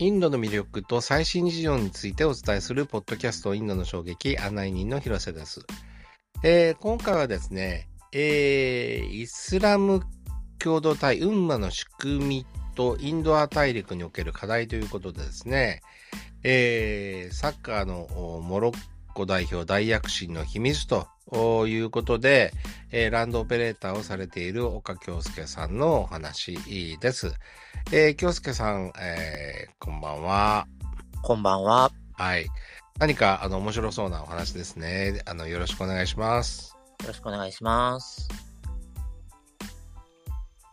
[0.00, 5.66] インドの魅力と最新事情についてお伝えするポッドキャストインドの衝撃案内人の広瀬です。
[6.44, 10.02] えー、今回はですね、えー、イスラム
[10.60, 15.80] 共同体ウンマの仕組みとインドア大陸における課題ということでですね、
[16.44, 18.06] えー、サッカーの
[18.40, 18.76] モロッ
[19.14, 22.52] コ代表大躍進の秘密ということで、
[22.90, 26.58] えー、ランドオペレーターをされている岡京介さんのお話
[27.00, 27.32] です。
[27.92, 30.66] えー、京介さん、えー、こんばんは。
[31.22, 31.90] こんばんは。
[32.14, 32.46] はい。
[32.98, 35.22] 何か、あの、面白そうなお話ですね。
[35.26, 36.76] あの、よろしくお願いします。
[37.02, 38.28] よろしくお願いします。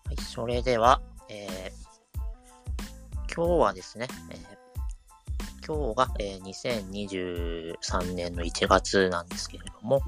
[0.06, 10.02] はい、それでは、えー、今日はですね、えー、今日が、えー、2023年の1月なんですけれども、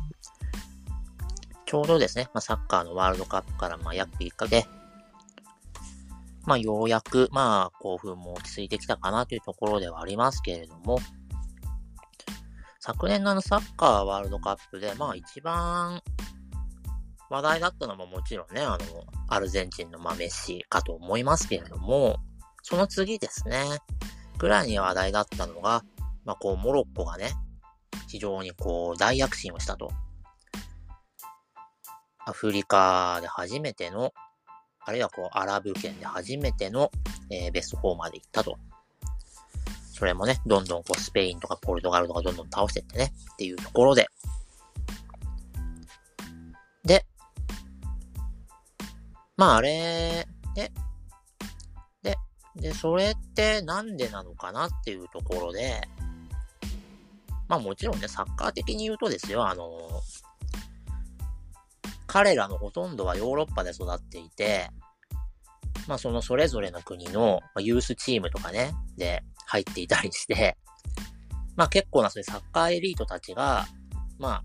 [1.67, 4.65] ちょうどですね、まあ、サッカーのワールドカップからまあ約1ヶ月、
[6.45, 10.97] まあ、ようやく、まあ、興奮も落ち着いてきたかなというところではありますけれども、
[12.79, 16.01] 昨年のあのサッカーワールドカップで、まあ一番
[17.29, 18.77] 話題だったのももちろんね、あの、
[19.27, 22.15] アルゼンチンのまあメッシかと思いますけれども、
[22.63, 23.65] その次ですね、
[24.37, 25.83] ぐらいに話題だったのが、
[26.23, 27.33] まあこう、モロッコがね、
[28.07, 29.91] 非常にこう、大躍進をしたと。
[32.27, 34.13] アフリカで初めての、
[34.81, 36.91] あるいはこう、アラブ圏で初めての、
[37.29, 38.57] えー、ベスト4まで行ったと。
[39.93, 44.07] それもね、どんどんこう、スペインとかポルトガルとかどんどん倒してってね、っていうところで。
[46.83, 47.05] で、
[49.37, 50.73] まああれ、で、
[52.03, 52.17] で、
[52.57, 55.81] で、それってなんでなのかなっていうところで、
[57.47, 59.79] まあもちろんね、サッカー的に言うとですよ、あの、
[62.07, 64.69] 彼らのほとんどはヨーロッパで育っていて、
[65.87, 70.57] まあそのそれぞれの国のユースチームとかね、で入っていたりして、
[71.55, 73.65] まあ結構なそういうサッカーエリートたちが、
[74.17, 74.43] まあ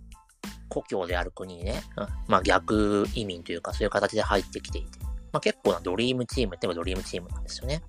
[0.68, 1.82] 故郷である国にね、
[2.26, 4.98] まあ逆移民というかそういう形で入ってきていて、
[5.32, 7.82] まあ結構なドリームチームって言えばドリームチームなんですよね。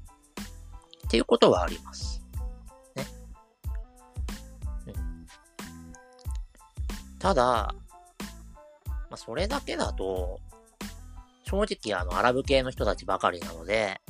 [1.08, 2.22] っていうことはあります。
[2.96, 3.06] ね。
[4.88, 5.28] うん、
[7.20, 7.74] ただ、
[9.14, 10.42] まあ、それだけだと、
[11.44, 14.02] 正直あの、アラブ系の人たちばかりなので、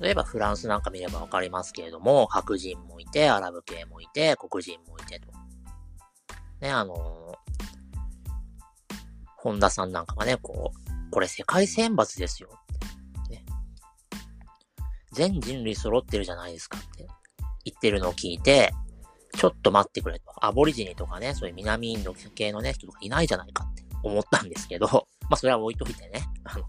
[0.00, 5.28] 例えばフランスなんか見ればわかりますけれども、白人もいて、アラブ系もいて、黒人もいてと。
[6.60, 6.98] ね、あのー、
[9.36, 12.48] 本田さんなんかがね、こう、これ世界選抜ですよ。
[13.30, 13.44] ね、
[15.12, 17.06] 全人類揃ってるじゃないですかって
[17.64, 18.72] 言ってるのを聞いて、
[19.36, 20.44] ちょっと待ってくれと。
[20.44, 24.86] アボリジニとかね、そういう南インド系のね、人とかいないじゃないかって思ったんですけど、
[25.28, 26.22] まあそれは置いといてね。
[26.44, 26.64] あの、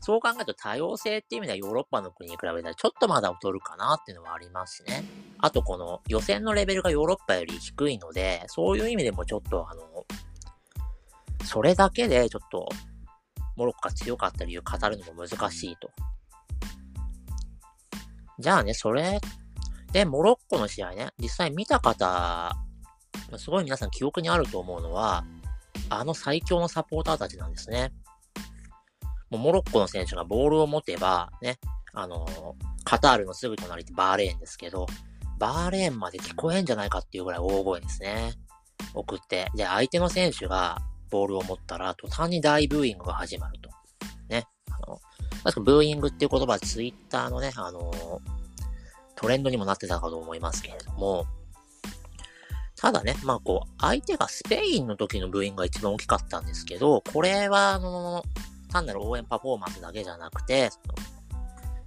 [0.00, 5.04] そう考えると多様性っていう意味ではヨーロッパの国に比べたらちょっとまだ劣るかなっていうのはありますしね。
[5.38, 10.06] あとこの予選のレベルがヨーロッパより低いので、そういう意味でもちょっとあの、
[11.44, 12.68] それだけでちょっと
[13.56, 15.90] モロッコが強かった理由語るのも難しいと。
[18.38, 19.20] じゃあね、それ
[19.92, 22.54] で、モロッコの試合ね、実際見た方、
[23.36, 25.24] すごい皆さん記憶にあると思うのは、
[25.90, 27.92] あの最強のサポーターたちなんですね。
[29.30, 31.58] もうモロッコの選手がボールを持てば、ね、
[31.92, 32.26] あの
[32.84, 34.86] カタールのすぐ隣ってバーレーンですけど、
[35.38, 38.32] バーレーンまで聞こえんじゃないかっていうぐらい大声ですね。
[38.94, 39.48] 送って。
[39.54, 40.78] で、相手の選手が
[41.10, 43.70] ボールを持ったら、途端に大ブーイングが始まると。
[44.28, 44.46] ね。
[44.70, 45.00] あの、
[45.44, 47.92] 確かブーイングっていう言葉はツイッターのね、あの
[49.14, 51.26] トレンドにもなってたかと思いますけれども、
[52.80, 58.24] ただね、まあこう、相手がスペインの時のブーイングが一番大きかったんですけど、これはあの、
[58.70, 60.70] 単なる応援パフォーマンスだけじゃなくて、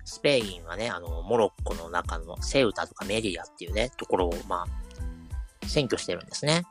[0.04, 6.64] スペインはね、あの、モロッコの中のセウタとかメリアっていうね、ところを、まあ、占拠してるんですね。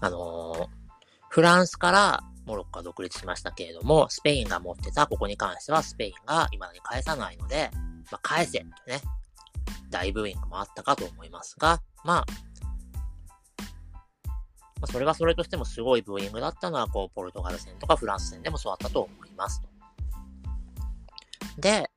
[0.00, 0.68] あの
[1.28, 7.70] フランスからモロッコは独立しましたけれども、スペインが持ってたここに関してはスペインが未だに返さないので、
[8.10, 9.00] まあ、返せってね、
[9.90, 12.26] 大ブーイングもあったかと思いますが、まあ、
[14.82, 19.62] まあ、それがそれとしてもすごいブーイングだったのは、こう、ポルトガル戦とかフランス戦でもそうだったと思います
[21.56, 21.88] で、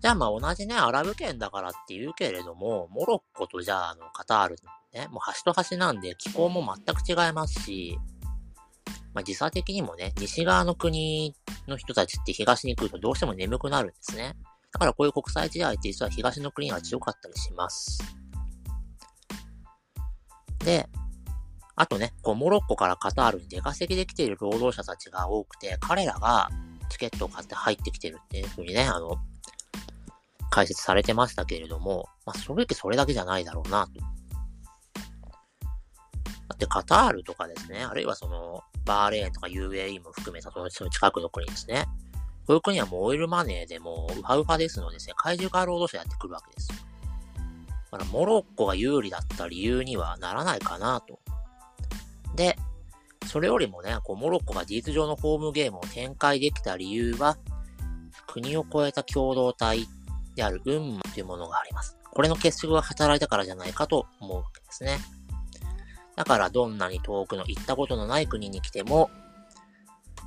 [0.00, 4.56] じゃあまあ同じね、アラブ圏だからって言うけれども、モロッコとじゃああのカタール
[4.94, 7.98] ね、もう端と端なんで気候も全く違いますし、
[9.12, 11.34] まあ時差的にもね、西側の国
[11.66, 14.34] の人たちって東に来るとどうしても眠くなるんですね。
[14.72, 17.98] だからこういう国際試合って実は東の国が強かったりします。
[20.64, 20.88] で、
[21.76, 26.48] あとね、こう、モロッコからカタールに出稼ぎできている労働者たちが多くて、彼らが
[26.88, 29.16] チケットを買って入ってきてるっていう風にね、あの、
[30.50, 34.00] 解説されてましたけれども、まあ、正直それだけじゃないだろうな、と。
[36.48, 41.86] だってカタールとかですね、あるいはその、バーレーンとか UAE も含めたその近くの国ですね。
[42.46, 46.68] こういう国はもうオイルマネーでもうウハウハですので、世界中から労働者やってくるわけです。
[46.68, 51.18] だからモロッコが有利だった理由にはならないかなと。
[52.34, 52.56] で、
[53.26, 57.36] それよりもね、こうモロッコが事実上のホームゲームを展開できた理由は、
[58.26, 59.86] 国を超えた共同体
[60.34, 61.96] である運馬というものがあります。
[62.10, 64.98] これの結束が働いたからじゃないかと思うわけですね。
[66.16, 69.10] だからどんなに遠くの行ったことのない国に来ても、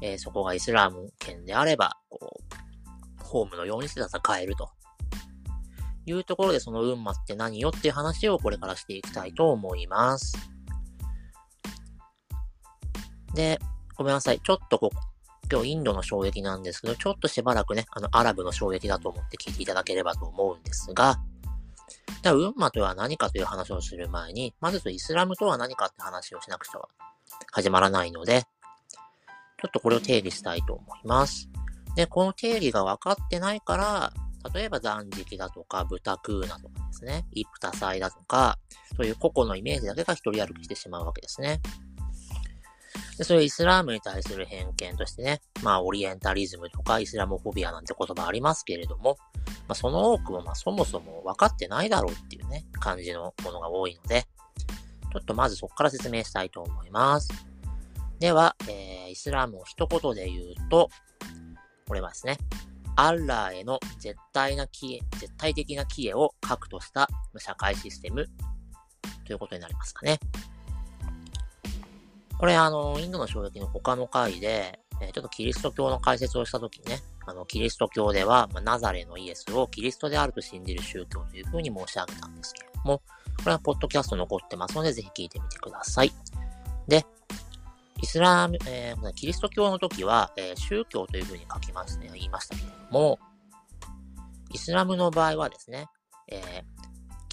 [0.02, 4.70] えー、そこがイスラム圏であれば、こう、ホームのようにして戦えると。
[6.06, 10.38] いうところでその運馬って何よっていう話をこれからしていきたいと思います。
[13.34, 13.60] で、
[13.96, 14.40] ごめんなさい。
[14.40, 14.92] ちょっとこ
[15.52, 21.20] 今日インドの衝撃なんですけど、ちょっとしばらくね、あの、アラブの衝撃だと思って聞いていただければと思うんですが、
[22.22, 26.82] じゃあ、ウンマとは何かという話をする前に、まずイスラムとは何かって話をしなくちゃ
[27.52, 31.50] 始まらないので、ちょっとこれを定義したいと思います。
[31.96, 34.14] で、この定義が分かってないから、
[34.54, 38.60] 例えば残食だとか、豚食うなとかですね、一夫多妻だとか、
[38.96, 41.62] そういう個々のイメージだけが一人歩きしてしまうわけですね。
[43.18, 49.18] で、そういうイスラームに対する偏見としてね、まあ、オリエンタリズムとかイスラムフォビアなんて言葉ありますけれども、
[49.68, 54.26] まあ、その多くも、まあ、そもそも分かってないだろうっていうね、感じのものが多いので、
[55.12, 57.30] ちょっとまずそこから説明したいと思います。
[58.20, 60.90] では、えー、イスラームを一言で言うと、
[61.88, 62.38] これはですね、
[62.96, 68.28] アッラーへの絶対な帰絶対的な帰依を核とした社会システム
[69.26, 70.20] ということになりますかね。
[72.40, 83.02] これあの、インドの衝撃の他の回で、えちょっとキリスト教の解説をしたときにね、あの、キリスト教では、まあ、ナザレのイエスをキリストであると信じる宗教というふうに申し上げたんですけれども、
[83.38, 86.12] これはポッドキャスト残ってますので、ぜひ聞いてみてください。
[86.88, 87.06] で、
[88.02, 93.20] イスラム、えー、キリスト教の時は、えー、宗教というふうに書きますね、言いましたけれども、
[94.54, 95.88] イスラムの場合はですね、
[96.30, 96.87] えー、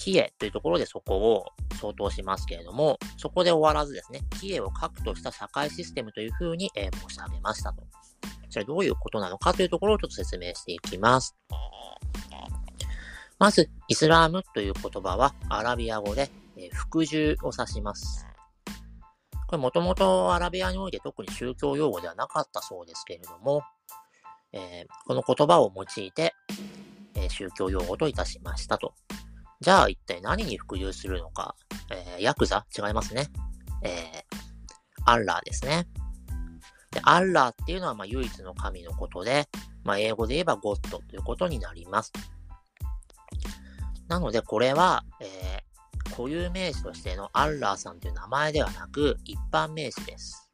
[0.05, 1.47] キエというところでそこを
[1.81, 7.83] 相当しますけれども、そこで終わらずですね、キエを核とした社会システムというふうに、え、申し上げましたと。
[8.51, 11.35] それどういうことなのかというところをちょっと説明していきます。
[13.39, 18.27] まず、イスラームという言葉はアラビア語で、え、服従を指します。
[19.47, 23.63] これもともとアラビアにおいて特に宗教用語ではなかったそうですけれども、
[24.53, 26.35] えー、この言葉を用いて、
[27.15, 28.93] えー、宗教用語といたしましたと。
[29.61, 31.55] じゃあ一体何に服従するのか。
[31.91, 32.67] えー、ヤクザ？
[32.77, 33.29] 違いますね。
[33.83, 35.87] えー、アッラーですね。
[36.91, 39.49] で、アッラーっていうのはま唯一の神のことで、
[39.85, 42.13] まあ英語で言えばゴッドということになります。
[44.09, 50.51] なのでこれは、えー、固有名詞としてのアッラーさんという名前ではなく、一般名詞です。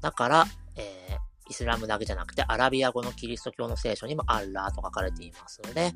[0.00, 0.46] だから、
[0.76, 5.94] えー、イスラムだけじゃなくて、アラビア語のキリスト教の聖書にもアッラーと書かれていますので、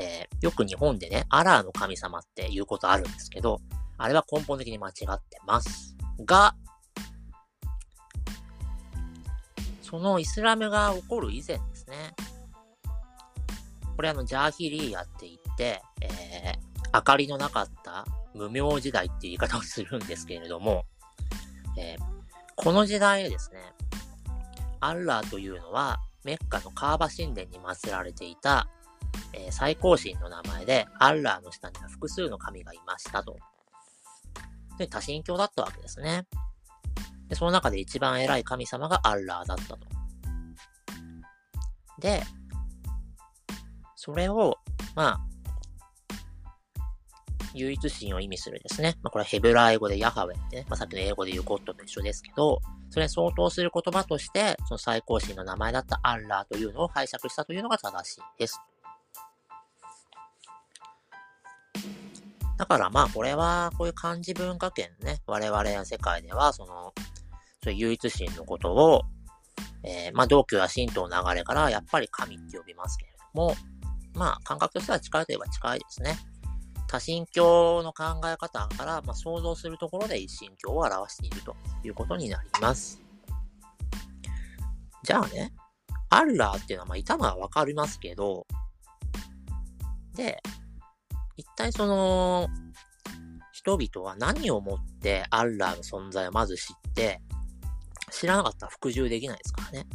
[0.00, 3.60] えー、よく日本でね、アラーの神様って言うことあるんですけど、
[3.98, 5.96] あれは根本的に間違ってます。
[6.24, 6.54] が、
[9.82, 12.14] そのイスラムが起こる以前ですね。
[13.96, 20.84] これあの、ジャーヒリーヤって言って、えー、明かりのなかった無名時代っていう言い方をするんですけれども、
[21.76, 22.02] えー、
[22.54, 23.58] この時代ですね、
[24.80, 28.68] アッラーというのは、メッカのカーバ神殿に祀られていた
[29.32, 33.36] えー、最高神の名前で、アッラーの下には複数の神がいましたと。
[34.78, 36.26] で、多神教だったわけですね。
[37.28, 39.78] で、その中で一番偉い神様がアッラーだったと。
[42.00, 42.22] で、
[43.96, 44.56] それを、
[44.94, 45.20] まあ、
[47.54, 48.96] 唯一神を意味するですね。
[49.02, 52.60] まあ、これはヘブライ語でヤハウェってね、まあ、さっきの英語で言うゴッドと一緒ですけど、
[52.90, 58.60] それに相当する言葉として、その最高神の名前だったアッラーというのを拝借したというのが正しいです。
[62.58, 66.92] だからまあこれはこういう漢字文化圏ね、我々の世界ではその、
[67.62, 69.02] そういう唯一神のことを、
[69.84, 73.54] えー、まあ道教や神道の流れからやっぱり神って呼びますけれども、
[74.14, 76.18] まあ感覚としては近いといえば近いですね。
[76.88, 83.00] 多神教の考え方から、まあ、想像するところで一神教を表しているということになります。
[85.04, 85.52] じゃあね、
[86.08, 88.46] アッラーっていうのはまあいたのはわかりますけど、
[90.16, 90.42] で、
[91.38, 92.48] 一体その、
[93.52, 97.20] 人々は何をもってアッラーの存在をまず知って、
[98.10, 99.86] 知らなかったら服従できないですからね。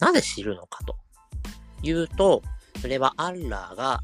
[0.00, 0.96] なぜ知るのかと
[1.82, 2.42] いうと、
[2.80, 4.00] それはアッラーが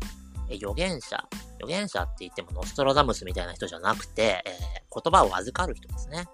[0.50, 1.26] 預言者、
[1.56, 6.26] 預言者って言ってもノストラダムスみたいな人じゃなくて、えー、言葉を預かる人ですね。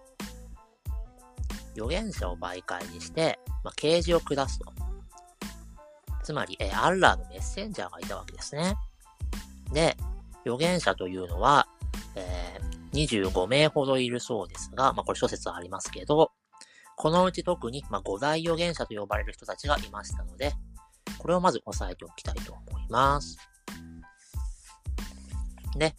[1.74, 4.72] 預言者を媒介にして、まあ、啓示を下すと。
[6.24, 8.74] つまり、えー、アッラーのメッセンジャーがいたわけですね。
[9.72, 9.96] で、
[10.46, 11.66] 預言者というのは、
[12.14, 16.30] えー、25名ほどいるそうですが、まあ、これ諸説ありますけど、
[16.96, 20.52] このうち特に、まあ、五大預言者と呼ばれる人たちがいましたので、
[21.18, 23.36] これをまず押さえておきたいと思います。
[25.76, 25.94] で、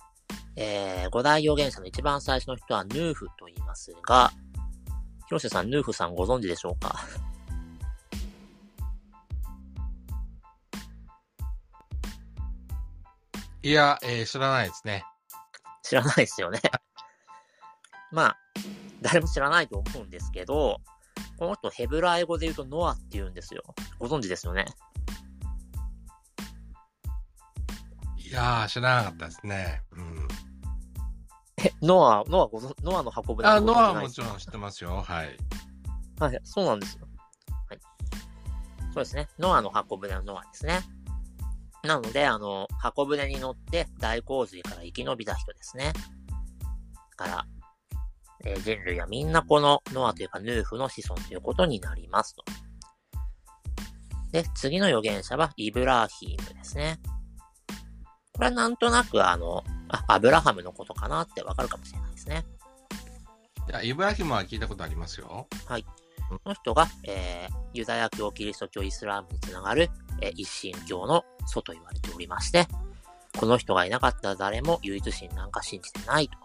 [0.56, 4.32] えー、五大預言者の一番最初の人はヌーフと言いますが、
[5.27, 6.96] 広瀬さん、ヌーフさんご存知でしょうか？
[13.68, 15.04] いや、えー、知らないですね。
[15.84, 16.62] 知らないですよね。
[18.14, 18.38] まあ、
[19.02, 20.80] 誰も知らないと思うんですけど、
[21.38, 23.64] この人ヘブライ語で言うとノアって言うんですよ。
[24.00, 24.64] ご存知ですよね？
[28.16, 29.84] いやー、知らなかったですね。
[29.92, 30.28] うん。
[31.58, 35.02] え、ノア、ノアごノアの箱舟あ、ノアもちろん知ってますよ。
[35.02, 35.38] はい。
[36.22, 37.06] はい、そうなんですよ。
[37.68, 37.80] はい。
[38.94, 39.28] そうですね。
[39.38, 40.80] ノアの箱舟のノアですね。
[41.84, 45.94] なので、あの、箱舟に乗って大洪水から生き延びた人ですね。
[47.16, 47.46] から、
[48.46, 52.44] えー、人類はみんなこのノアというかヌーフの子孫ということになりますと。
[54.32, 57.00] で、次の預言者はイブラーヒームですね。
[58.34, 62.46] これはなんとなくあの、あ、アブラハムのことかなってわかるかもしれないですね。
[63.68, 65.48] いや、イブラヒムは聞いたことありますよ。
[65.66, 65.84] はい。
[66.30, 69.90] この人が、えー、ユダヤ教、キリスト教、イスラームにつながる、
[70.22, 72.68] え、一神教の祖と言われておりまして、
[73.38, 76.38] この人がいなかったら誰も唯一神なんか信じてないと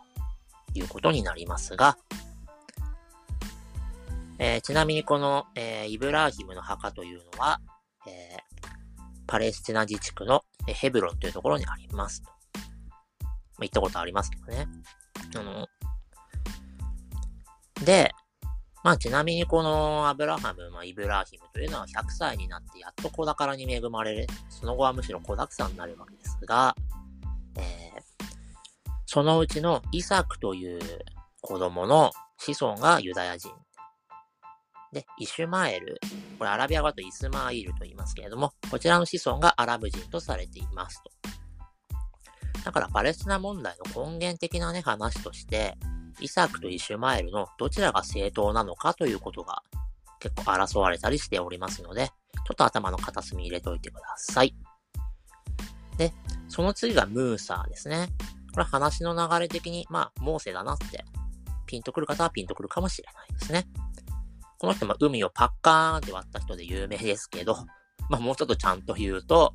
[0.79, 1.97] いうことになりますが、
[4.39, 7.61] えー、ちなみにこの、えー、イブラーヒムの墓というのは、
[8.07, 8.69] えー、
[9.27, 12.23] パレスチナ自治区のヘブロンというところにあります。
[12.25, 14.67] まあ、行ったことありますけどね。
[15.37, 15.69] あの、
[17.85, 18.13] で、
[18.83, 24.27] まあちなみにこのアブラハム、まあ、イブラヒムというのは100歳になってやっと子宝に恵まれる。
[24.49, 26.75] その後はむしろ子沢山になるわけですが、
[27.57, 28.25] えー、
[29.07, 30.81] そのうちのイサクという
[31.41, 33.51] 子供の子孫がユダヤ人。
[34.93, 35.99] で、イシュマエル。
[36.39, 41.11] これアラビア語とイスマイルと言いますけれども、こちらの子孫がアラブ人とされていますと。
[42.65, 45.77] だからパレスチナ問題の根源的なね、話として、
[46.21, 49.63] イサクとイシュマエルのどちらが正当なのかということが
[50.21, 54.55] 結構争われたりしておりますので、ちょっと頭の片隅入れといてください。
[55.97, 56.13] で、
[56.49, 58.09] その次がムーサーですね。
[58.53, 61.05] これ話の流れ的に、まあ、モーセだなって、
[61.67, 63.67] ピンとくる方はピンとくるかもしれないですね。
[64.59, 67.57] この人も海をパッカーンって割った人で有名ですけど、
[68.09, 69.55] まあもうちょっとちゃんと言うと、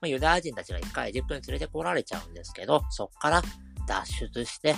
[0.00, 3.42] まあ、ユダヤ人たちが一回エジプトに連れてこられちゃうんですけど、そっから
[3.86, 4.74] 脱出して、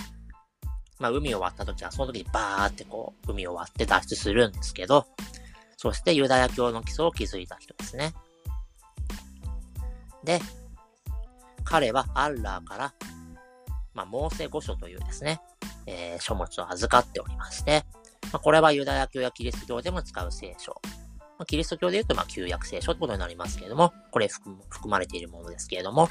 [0.99, 5.07] まあ海を割った時はその時にバーってこう、海を割って脱出するんですけど、
[5.77, 8.13] そしてユダヤ教の基礎を築いた人ですね。
[10.23, 10.39] で、
[11.63, 12.93] 彼はアッラーから、
[13.93, 15.41] まあ、モーセ御書というですね、
[15.85, 17.83] えー、書物を預かっておりまして、
[18.31, 20.81] まあ、これはユダヤ教やキリスト教でも使う聖書。
[21.37, 24.57] まあ、キリスト教で言うと、まあ、旧約聖書ってことになりますけれども、これ含
[24.87, 26.09] まれているものですけれども、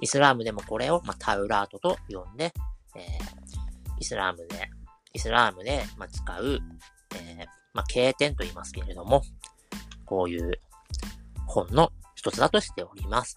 [0.00, 2.52] イスラームでもこれを、まあ、タウラートと呼んで、
[2.94, 3.45] えー、
[3.98, 4.68] イスラームで、
[5.12, 6.60] イスラームで、ま、使う、
[7.14, 9.22] えー、まあ、経典と言いますけれども、
[10.04, 10.60] こういう
[11.46, 13.36] 本の一つだとしております。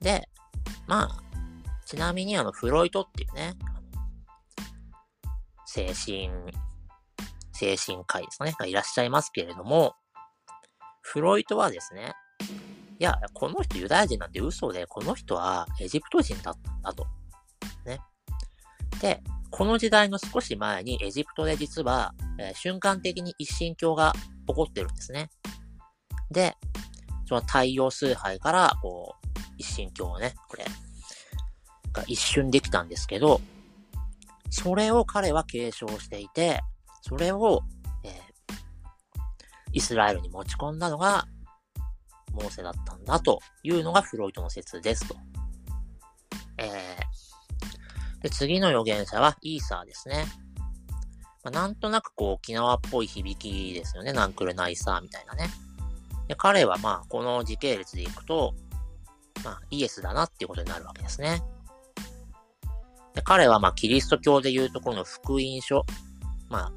[0.00, 0.28] で、
[0.86, 1.22] まあ、
[1.86, 3.54] ちなみにあの、フロイトっていうね、
[5.66, 6.30] 精神、
[7.52, 9.94] 精神科医ですね、がいらっしゃいますけれども、
[11.02, 12.14] フロイトはですね、
[13.00, 17.06] いや、この人ユダヤ人なんて嘘で、この人はエジプト人だったんだと。
[19.00, 24.12] で、この時代の少し前にエジプトで実は、えー、瞬間的に一神教が
[24.46, 25.30] 起こってるんですね。
[26.30, 26.56] で、
[27.26, 30.64] その太陽崇拝から、こう、一神教をね、これ、
[31.92, 33.40] が一瞬できたんですけど、
[34.50, 36.60] それを彼は継承していて、
[37.02, 37.62] それを、
[38.04, 38.12] えー、
[39.72, 41.26] イスラエルに持ち込んだのが、
[42.32, 45.16] モーセだったんだというのがフロイトの説ですと。
[48.22, 50.26] で次の預言者はイーサーですね。
[51.44, 54.12] まあ、なんとなくこう沖縄っぽい響きですよね。
[54.12, 55.48] ナンクルナイサーみたいなね。
[56.26, 58.54] で彼はまあこの時系列でいくと、
[59.44, 61.42] まあイエスだなっていうことになるわけですね。
[63.14, 65.84] で彼はまあキリスト教でいうところの福音書、
[66.48, 66.72] まあ、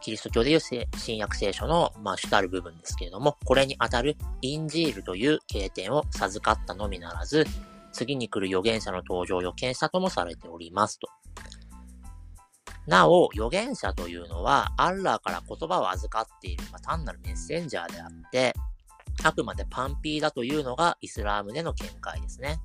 [0.00, 7.46] キリスト教でいう新約聖書の、まあ、主たる部分ですけれども、これにあたるインジールという経典を授かったのみならず、
[7.92, 11.08] 次に来る預言者の登場を予見したともされておりますと。
[12.86, 18.54] なお、預言者というのは、アッラーから言葉を預かっている、まあ、単なるメッセンジャーであって、
[19.22, 22.58] あくまでパンピーだというのがイスラームでの見解ですね。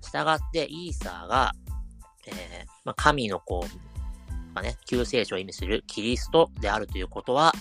[0.00, 1.52] したがって、イーサーが、
[2.28, 2.34] えー、
[2.84, 3.62] まあ、神の子、
[4.54, 7.52] まあね、救世主を意味するキリストであるということは、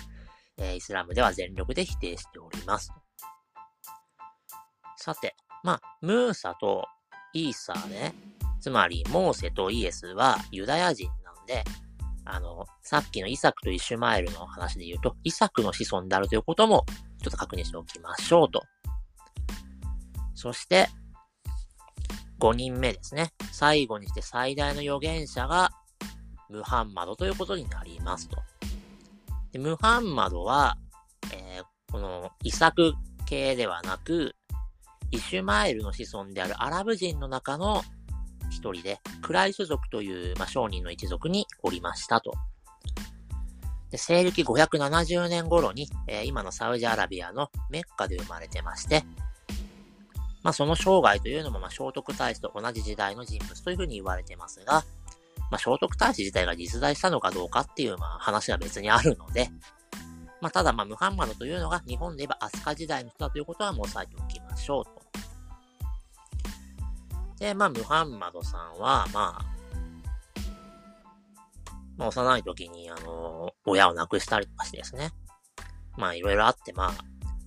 [0.57, 2.91] えー、イスラムでは全力で否定しております。
[4.97, 6.87] さて、まあ、ムーサと
[7.33, 8.13] イーサーね、
[8.59, 11.63] つまりモーセとイエスはユダヤ人なんで、
[12.25, 16.85] あの、さっきのイサクとイシュマエルの話で言うと、イサクの子孫であるということも、
[17.21, 18.63] ちょっと確認しておきましょうと。
[20.35, 20.87] そして、
[22.39, 23.33] 5人目ですね。
[23.51, 25.71] 最後にして最大の預言者が、
[26.49, 28.37] ムハンマドということになりますと。
[29.51, 30.77] でムハンマドは、
[31.33, 32.93] えー、このイサク
[33.25, 34.35] 系ではなく、
[35.11, 37.83] イシュマエルの子孫であるアラブ人の中の
[38.49, 42.33] 一人で、クライシュ族という、まあ、商人の一族におりましたと。
[43.91, 49.03] で西暦570年頃に、えー、今のサウジアラビアのメッカで生まれてまして、
[50.43, 54.85] まあ、その生涯というのも、まあ、聖徳太子と同じ時代の人物というふうに言われてますが、
[55.51, 59.49] まあ、聖徳太子自体が実在したのかどうかっていう、まあ、話は別にあるので、
[60.39, 65.00] まあ、ただ、まあ、ムハンマドというのが日本で言えば飛鳥時代の人だということはもう押さえておきましょうと。
[67.41, 69.45] で、まあ、ムハンマドさんは、まあ、
[71.97, 75.09] まあ、幼い時に、あの、親を亡くしたりとかしてですね。
[75.97, 76.91] まあ、いろいろあって、まあ、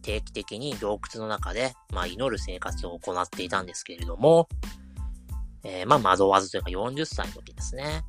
[0.02, 4.48] 定期的に洞窟の中で、まあ、祈る生活を行っていたんですけれども、
[5.62, 8.02] えー、まあ、惑わずというか40歳の時ですね。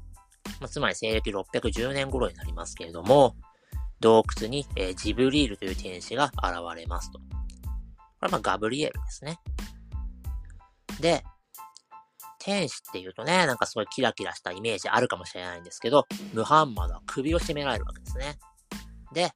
[0.59, 3.35] まあ、つまり西暦610年頃になりますけれども、
[3.99, 7.19] 洞窟に、えー、ジブリールという天使が現れますと。
[7.19, 7.25] こ
[8.23, 9.39] れはまあガブリエルですね。
[10.99, 11.23] で、
[12.45, 18.37] 天使って言うとね、なんかすごいキラキラしたイメージあるかもしれないんですけど、ムハンマドは首を絞められるわけですね。
[19.13, 19.31] で、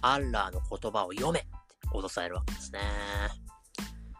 [0.00, 1.48] アッラーの言葉を読めって
[1.92, 2.78] 脅されるわけですね。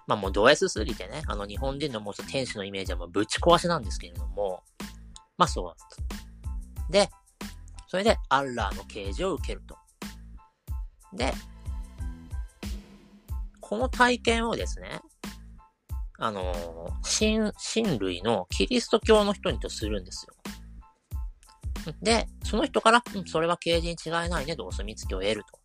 [0.09, 4.65] まあもうド S すぎてね、あの日本人のもう天使のイメージはもうぶち壊しなんですけれども、
[5.39, 5.81] まあそうなんで
[6.99, 7.09] す。
[7.09, 7.11] で、
[7.87, 9.77] それでアッラーの啓示を受けると。
[11.13, 11.33] で、
[13.61, 15.01] この体験をですね、
[16.21, 16.53] あの、
[17.03, 20.35] 新、親類のキリスト教の人にとするんですよ。
[22.03, 25.59] で、その人から、うん、それは啓示に違いないねとお墨付きを得ると。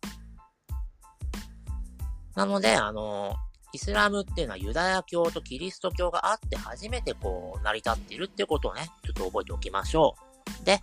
[2.34, 3.34] なので、あの、
[3.72, 10.14] イスラムっていうのはユダヤ教とキリスト教があって初めてこう成り立っているっていうことをね、ちょっと覚えておきましょ
[10.62, 10.64] う。
[10.64, 10.80] で、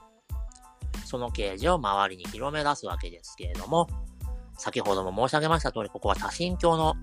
[1.06, 3.88] その啓示を周りに広め出すわけですけれども、
[4.56, 6.94] 先ほども申し上げました通り、ここは多神教の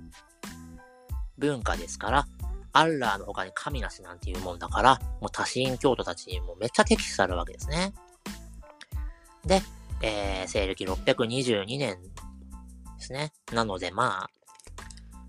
[1.38, 2.26] 文化ですから、
[2.72, 7.92] アッラーの他に神なしなんていうもんだから、もう多神教徒たちにもめっちゃ敵視されるわけですね。
[9.44, 9.62] で、
[10.02, 11.98] えー、西暦622年で
[12.98, 13.32] すね。
[13.52, 14.30] なので、まあ、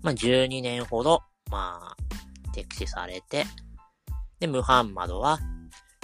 [0.02, 1.96] まあ、12年ほど、まあ、
[2.52, 3.44] 敵視されて、
[4.40, 5.38] で、ムハンマドは、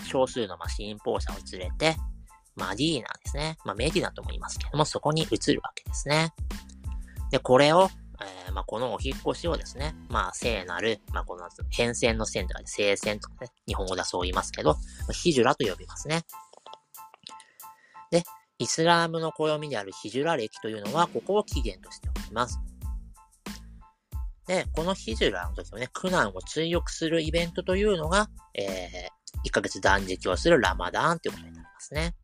[0.04, 1.96] 少数の、まあ、信奉者を連れて、
[2.56, 3.58] マディーナですね。
[3.64, 6.32] まあ、メディナとも言いますけども、そこに移るわけですね。
[7.30, 7.90] で、これを、
[8.20, 14.76] えー、まあ、このお引越しをですね、まあ、聖なる、まあ、この変遷の線とかで、聖戦とかね、日本語ではそう言いますけど、
[15.12, 16.22] ヒジュラと呼びますね。
[18.10, 18.24] で、
[18.58, 22.58] イスラームの暦であるヒジュラ歴というのは、ここを起源としております。
[24.48, 32.14] で、このヒジュラの時のね、苦難を追憶するイベントというのが、えー、1ヶ月断食をするラマダーンということになりますね。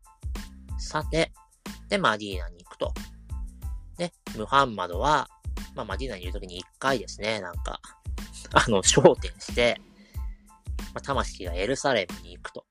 [0.79, 1.33] さて、
[1.89, 2.93] で、マディーナに行くと。
[3.99, 5.29] で、ムハンマドは、
[5.75, 7.81] まあ、マディーナにいるときに一回ですね、なんか、
[8.53, 9.81] あの、焦点して、
[10.93, 12.64] まあ、魂がエルサレムに行くと。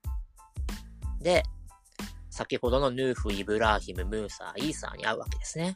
[1.21, 1.43] で、
[2.29, 5.75] 先ほどのヌーフ、イブラーヒム、ムーサー、イーサーに会うわけですね。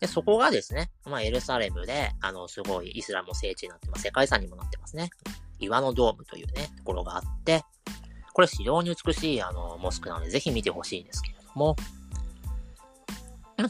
[0.00, 4.02] で、そこがですね、まあ、エルサレムで、あの、すごいイスラムの聖地になってます。
[4.02, 5.10] 世界遺産にもなってますね。
[5.58, 7.64] 岩のドームというね、ところがあって、
[8.34, 11.76] これ非常に美しい、あの、モスクなので、ぜひ見てほしいんですけれども、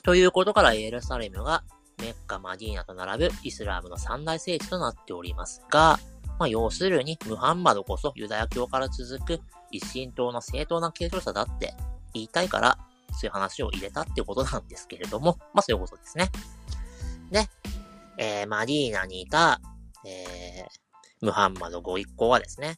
[0.02, 1.62] ということからエルサレムが
[1.98, 5.98] メッカ、マディーナと並ぶイスラームの三大聖地となっておりますが、
[6.38, 11.74] まあ、要するに、ムハンマドこそユダヤ教から続く一神党の正当な継承者だって
[12.12, 12.78] 言いたいから、
[13.12, 16.30] そういう話を入れたってことなんですけれども、まあそういうことですね。
[17.30, 17.48] で、
[18.18, 19.60] えー、マディーナにいた、
[20.04, 22.76] えー、ムハンマドご一行はですね、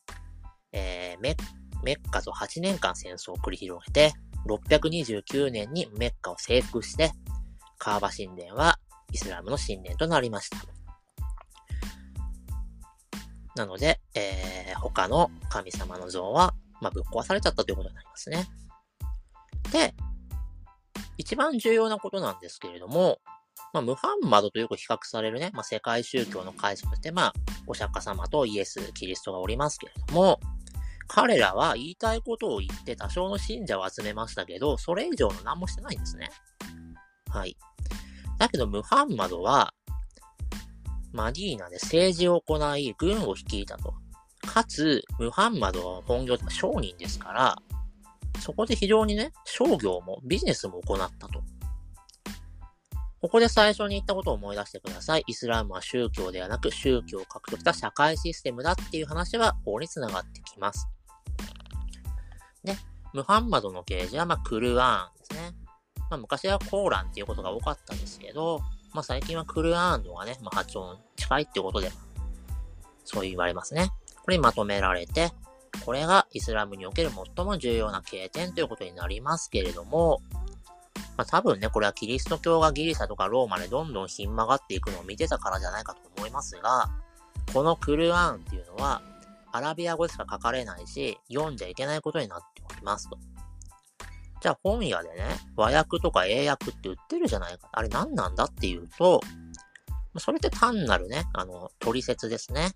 [0.73, 1.37] えー、メ
[1.83, 4.13] メッカと8年間戦争を繰り広げて、
[4.47, 7.13] 629年にメッカを征服して、
[7.79, 8.79] カーバ神殿は
[9.13, 10.59] イスラムの神殿となりました。
[13.57, 18.47] なので、えー、他の神様の像は、まあ、ぶっ壊されちゃったということになりますね。
[19.73, 19.95] で、
[21.17, 23.19] 一番重要なことなんですけれども、
[23.73, 27.33] まあ、ムハンマドとよく比較されるね、まあ、世界宗教の解釈として、まあ、
[27.67, 30.41] お釈迦様とイエス、キリストがおりますけれども、
[31.09, 36.31] 彼らは言いたいことを言って多少の信者を集めましたけど、それ以上の何もしてないんですね。
[37.31, 37.57] はい。
[38.39, 39.75] だけど、ムハンマドは、
[41.13, 43.95] マディーナで政治を行い、軍を率いたと。
[44.47, 47.57] かつ、ムハンマドは本業は商人ですから、
[48.41, 51.43] そこで非常にね、商業もビジネスも行ったと。
[53.21, 55.25] ここで最初に言ったことを思い出してください。
[55.27, 60.87] イスラームは宗教ではなく宗教を獲得した社会システムだっていう話はここに繋がってきます。
[62.63, 62.79] ね、
[63.13, 65.68] ムハンマドの啓示は、まあ、クルアーンですね。
[66.11, 68.61] まあ、昔はコーランっていうことが多かったんですけど、
[68.93, 71.91] まあ、最近はクルアーンのがね、まあ、発音近いってことで、
[73.05, 73.91] そう言われますね。
[74.23, 75.31] これにまとめられて、
[75.85, 80.21] これがイスラムにおける最も重要な経典ということになりますけれども、
[81.17, 86.89] まあ、多分ね、これはキリスト教がギリシャとかローマでどんどんひん曲がっていくのを見てたからじゃないかと思いますが、
[87.53, 89.03] このクルアーンっていうのは、
[89.51, 93.19] アラビア語しか書かれないし、読んじゃいけないことになっておりますと。
[94.41, 95.25] じゃあ本屋でね、
[95.57, 97.69] 和訳とか英訳って売ってるじゃないか。
[97.73, 99.21] あれ何なんだっていうと、
[100.17, 102.71] それって単なるね、あの、取説ですね。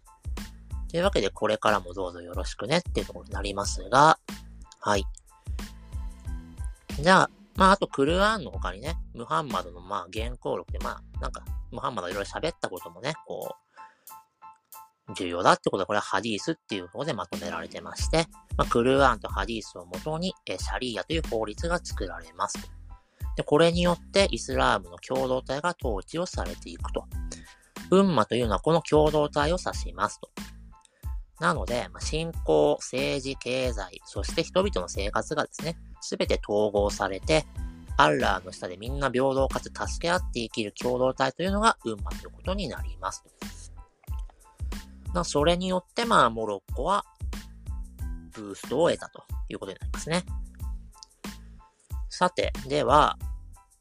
[0.91, 4.19] というわけで、これからもどうぞよろしくねっていうところになりますが、
[4.81, 5.05] はい。
[7.01, 13.62] じゃあ、まあ、あと、クルアーンの他にね、ムハンマドの、まあ、原稿録で、まあ、なんか、ムハンマドいろいろ喋ったこともね、こう、
[15.15, 22.59] 重要だってことで、これはハディースっていう方でまとめられてまして、まあ、クルーアンとハディースをもとに、えシャリーアという法律が作られます。
[23.37, 27.07] で、これによってイスラームの共同体が統治をされていくと。
[27.91, 30.31] ウンマというのはこの共同体を指しますと。
[31.41, 37.45] なので、ま、信仰、政治、経済、そして人々の生活がですね、すべて統合されて、
[37.97, 43.25] アッラーの下でみんな平等かつ助け合って生きる共同体というのがウンマということになります。
[45.15, 47.05] まそれによって、まあ、モロッコは、
[48.33, 50.25] ブーストを得たということになりますね。
[52.09, 53.19] さて、では、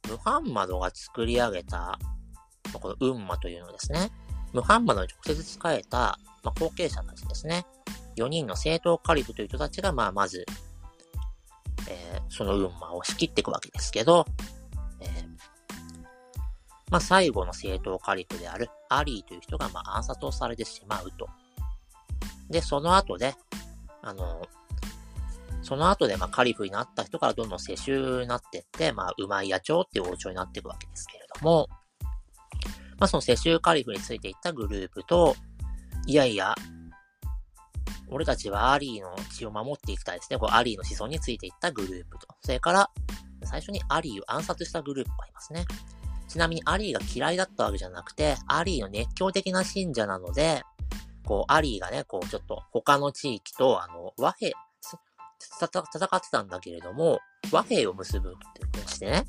[0.09, 1.97] ムハンマドが作り上げた、
[2.73, 4.11] このウンマというのですね。
[4.53, 7.65] ムハンマドに直接仕えた、まあ、後継者たちですね。
[8.17, 10.45] 4人の正統カリフという人たちが、まあ、まず、
[11.89, 14.25] えー、そのウンマを仕切っていくわけですけど、
[14.99, 15.30] えー、
[16.91, 21.27] まあ、最後の正統カリフであるアリーという人が、まあ、暗殺をされてしまうと。
[22.49, 23.33] で、その後で、
[24.01, 24.41] あの、
[25.63, 31.67] その後で、まあ、カリフになった人からどんどん世襲になっていって、まあ、ウマイヤ朝っていう王朝になっていくわけですけれども、
[32.99, 35.35] まあ、その世襲カリフについていったグループと、
[36.07, 36.55] いやいや、
[38.09, 40.37] 俺たちはアリーの血を守っていきたいですね。
[40.37, 42.27] こうアリーの子孫についていったグループと。
[42.41, 42.89] それから、
[43.45, 45.63] 最初にアリーを暗殺したグループがいますね。
[46.31, 50.63] ちなみにアリーが嫌いだったわけじゃなくて、アリーの熱狂的な信者なので、
[51.25, 54.57] こう、アリーがね、こう、ちょっと他の地域と、あの、和平、
[55.59, 57.19] 戦ってたんだけれども、
[57.51, 59.25] 和平を結ぶってことしてね、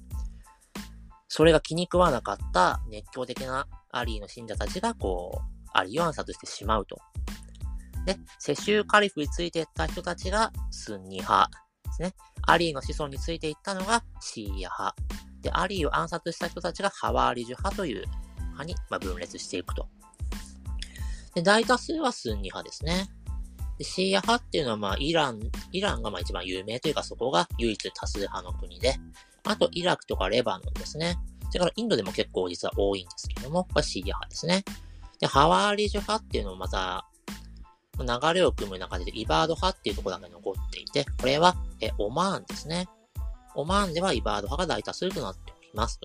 [1.27, 6.99] それが気に食わなかった熱狂的なアリーの信者たちが、こう、アリーを暗殺してしまうと。
[8.07, 11.51] で、世襲カリフについていった人たちがスンニ派
[11.85, 12.15] ですね。
[12.43, 14.95] アリーの子孫についていったのがシーヤ派。
[15.43, 18.05] で、アリーを暗殺した人たちがハワーリジュ派という
[18.39, 19.89] 派に、ま分裂していくと。
[21.35, 23.09] で、大多数はスンニ派ですね。
[23.79, 25.41] で、シーヤ派っていうのは、まあ、イラン、
[25.73, 28.97] イランがまあ一番有名というか、そこが唯一多数派の国で、
[29.45, 31.17] あと、イラクとかレバノンですね。
[31.51, 34.65] それから、インドでも結構実は多いんですけども、これシーヤ派ですね。
[35.21, 37.07] で、ハワーリジュ派っていうのもまた、
[37.99, 42.89] 流れを組む中でイバード派っていうところだけ残っていて、これは、え、オマーンですね。
[43.55, 46.01] オマーンではイバード派が大多数となっております。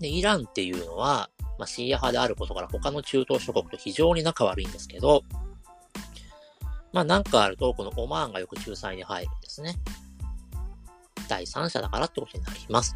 [0.00, 5.22] で、イランっていうのは、まあ、シーア派であることから他の中東諸国と非常に仲悪いんですけど、
[6.92, 9.76] まあなんかあると、このオマーンがよく仲裁に入るんですね。
[11.28, 12.94] 第三者だからってことになります。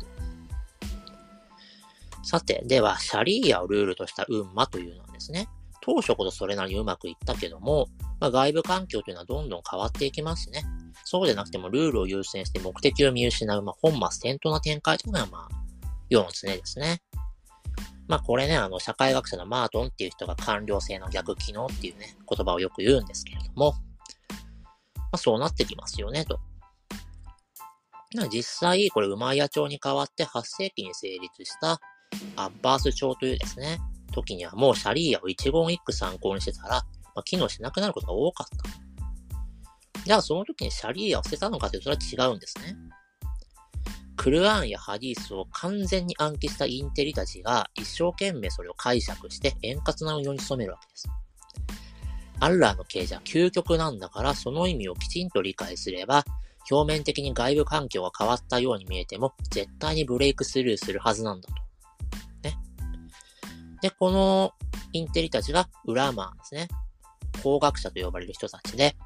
[2.22, 5.48] さて、では、シャリーアをルールとしたウンマというのはですね、
[5.80, 7.88] 当初こそそれなりにうまくいったけども、
[8.20, 10.64] まあ、外部環境というのはどんどん変わっていきますね。
[11.04, 15.58] そうでなくてもルールを優先して目的を見失う、まあ、本末転倒な展開というのは、まあ、
[16.10, 17.02] 世の常ですね。
[18.08, 23.78] まあこれね、あの、社会学者のマートンっていう人が官僚性の逆機能っていうね、言葉をよく言うんですけれども、ま
[25.12, 26.40] あそうなってきますよね、と。
[28.32, 31.78] 実際、これ、ウマイヤ朝に代わって8世紀に成立した
[32.36, 33.78] アッバース朝というですね、
[34.12, 36.76] 時にはもうシャリーヤを一言一句参考にしてたら、
[37.14, 38.87] まあ、機能しなくなることが多かった。
[40.04, 42.76] じゃあその時にシャリーヤを捨てたのかというとそれは違うんですね。
[44.16, 51.08] クルアーンやハディースを完全に暗記したインテリたちが一生懸命それを解釈して円滑な運用に努めるわけです。
[52.40, 56.24] アッラーの刑事は究極なんだからその意味をきちんと理解すれば
[56.70, 61.54] 表面的に外部環境が変わったように見えても絶対にブレイクスルーするはずなんだと。
[62.48, 62.56] ね。
[63.80, 64.52] で、この
[64.92, 66.68] インテリたちがウラマーですね。
[67.42, 68.96] 工学者と呼ばれる人たちで、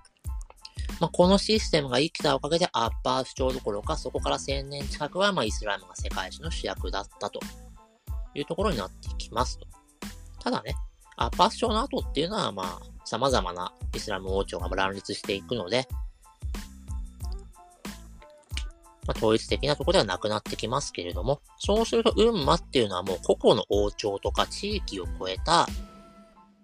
[1.02, 7.40] まあ、このシステムが生きたおかげでアッパー主張どころか、そこから1000年近くは、ま、イスラムが世界史の主役だったと
[8.36, 9.66] いうところになっていきますと。
[10.38, 10.76] ただね、
[11.16, 15.88] アッパー主張の後っていうのは、まあ、様々なイスラム王朝が乱立していくので、
[19.08, 25.66] まあ、統一的なところではなくなってきますけれども、そうすると、運馬っていうのはもう個々の王朝とか地域を超えた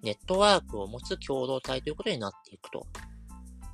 [0.05, 2.87] ネットワークを持つ共同体ということになっていくと。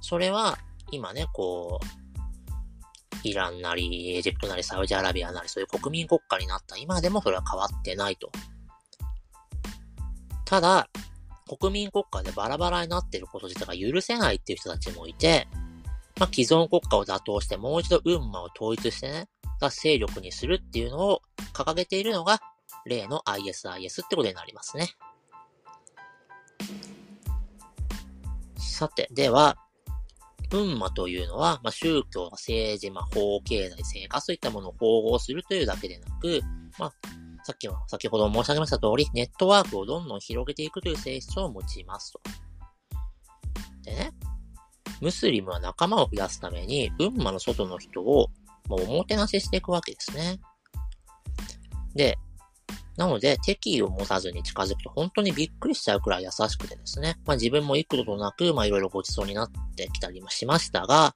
[0.04, 0.58] それは、
[0.90, 8.30] 今ね、こう、イランなり、エジプトなり、サウジアラビアなり、そういう国民国家になった今でもそれは変わってないと。
[10.44, 10.90] ただ、
[11.58, 15.48] 国民国家でバラバラになっていること自体が許せないっていう人たちもいて、
[16.20, 21.22] まあ、既存国家を打倒してもう一度運馬を統一してね、が勢力にするっていうのを
[21.54, 22.42] 掲げているのが、
[22.84, 24.90] 例の ISIS ってことになりますね。
[28.58, 29.56] さて、では、
[30.54, 36.40] 運馬というのは、まあ、宗教、政治、まあ、法、経済、生活といったものを統合するというだけでなく、
[36.78, 36.92] まあ、
[37.42, 42.20] さっきも、先ほど申し上げました通り、ネットワークをどんどん広げていくという性質を持ちますと。
[43.82, 44.12] でね、
[45.00, 48.28] ムスリムは仲間を増やすために、運馬の外の人を、
[48.68, 50.38] まあ、おもてなししていくわけですね。
[51.96, 52.16] で、
[52.96, 57.16] なので、敵意を持たずに近づくと本当にびっくりしちゃうくらい優しくてですね。
[57.26, 61.14] まあ自分も幾度となく、まあいろいろごちそうになってきたりもしましたが、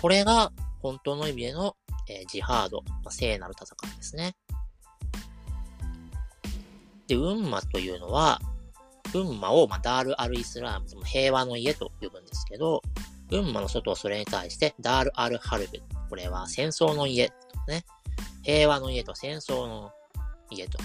[0.00, 1.76] これが本当の意味での、
[2.08, 4.34] えー、ジハード、まあ、聖なる戦いですね。
[7.06, 8.40] で、ウンマというのは、
[9.14, 12.82] ウンマを、まあ、ダール・アル・イスラーム、平和の家と呼ぶんですけど、
[13.30, 15.80] ウンマの外をそれに対して、ダール・アル・ハルブ。
[16.08, 17.32] これは戦争の家、
[17.68, 17.84] ね。
[18.42, 19.90] 平和の家と戦争の
[20.54, 20.78] 家と。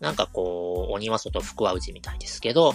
[0.00, 2.74] なんかこう、鬼は外、福は内みたいですけど、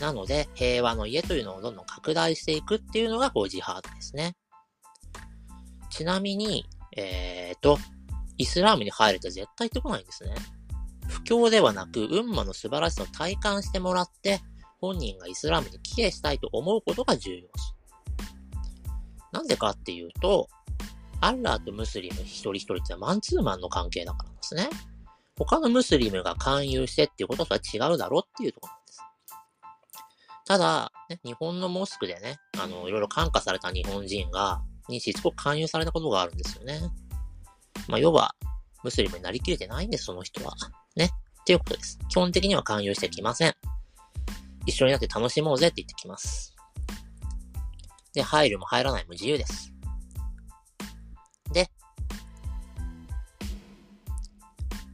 [0.00, 4.36] なので、平和の家というのをどんどん拡大していくっていうのが、こう、ジハードですね。
[5.90, 7.78] ちなみに、えっ、ー、と、
[8.38, 10.34] イスラームに入ると絶対行ってこないんですね。
[11.08, 14.40] 不況ではなく、運馬の素晴らしさを体感してもらって、
[14.80, 17.74] 本人がイスラムに帰依したいと思うことが重要です。
[19.32, 20.48] なんでかっていうと、
[21.20, 24.68] アッラーとムスリム一人一人ってマンツーマンの関係だからですね。
[25.38, 29.00] 他のムスリムが勧誘してっていうこととは違うだろうっていうところなんです。
[30.46, 36.80] ただ、ね、日本のモスクでね、あの、いろいろ感化された日本人が、にしつこく勧誘されたことがあるんですよね。
[37.88, 38.34] まあ、要は、
[38.82, 40.54] ムスリムになりきれてないんです、その人は。
[40.94, 41.10] ね。
[41.40, 41.98] っていうことです。
[42.08, 43.54] 基本的には勧誘してきません。
[44.66, 46.56] 一緒になって楽しもうぜって言ってきます。
[48.14, 49.75] で、入るも入らないも自由です。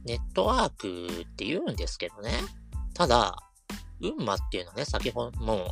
[0.05, 2.31] ネットワークって言うんですけどね。
[2.93, 3.35] ただ、
[4.01, 5.71] 運馬っていうのはね、先ほども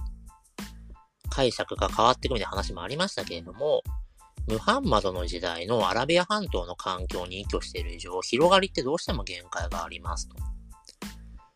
[1.30, 3.84] 解釈が変わってくるみたいな話もありましたけれども、
[4.48, 10.36] ムハンマドの時代のアラビア半島の環境に依拠している以上、広がりってどうしても限界がありますと。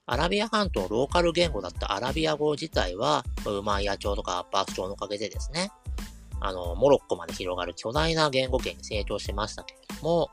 [0.07, 5.71] アラビア半島のローカル言語だったアラビア語自体は、ウマイヤ朝とかアッパース朝のおかげでですね、
[6.41, 10.29] あの、モロッコまで広がる巨大な言語圏に成長してましたけれども、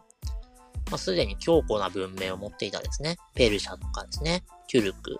[0.93, 5.17] まあ、すでに強固な文明を持っていたですね、ペルシャとかですね、キュルク。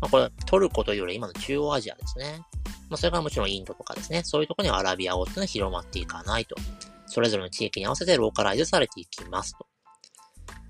[0.00, 2.40] まあ、これ、トルコというより今の中央アジアですね。
[2.88, 6.56] まあ、それからもちろんインドとかですね、そういうところにアラビア語っていうのは広まっていかないと。
[7.04, 9.66] それぞれの地域に合わせてローカライズされていきますと。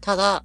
[0.01, 0.43] ただ、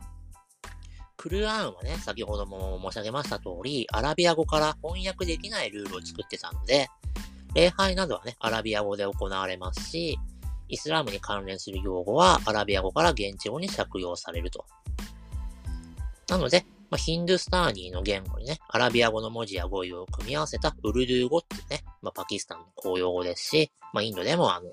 [1.18, 6.90] クルアーンはね、先ほども申し上げました通り、アラビア語から翻訳できないルールを作ってたので、
[7.56, 10.20] 礼拝などはね、アラビア語で行われますし、
[10.74, 14.66] イスラムに関連する用語はアラビア語から現地語に借用されると。
[16.30, 24.70] なので、まあ、ヒンドゥスターニーの言語にね、アラビア語の文字や語彙を組み合わせたウルドゥー語ってね、まあ、パキスタンの公用語ですし、まあ、インドでもあの、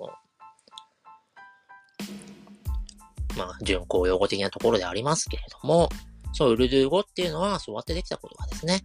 [3.36, 5.88] まあ、準公用語的なところでありますけれども、
[6.32, 8.82] そう、ウルドゥー語っていうのはそうやってできたことがですね。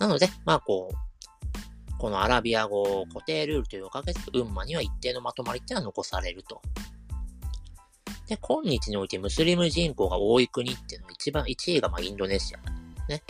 [0.00, 1.11] なので、まあこう、
[2.02, 6.60] このアラビア語固定ルールというおかげで、ウンマには一定のまとまりっていうのは残されると。
[8.26, 12.58] で、今日においてムスリム人口が多い国っていうのは一番、1位がまあインドネシア。
[13.08, 13.22] ね。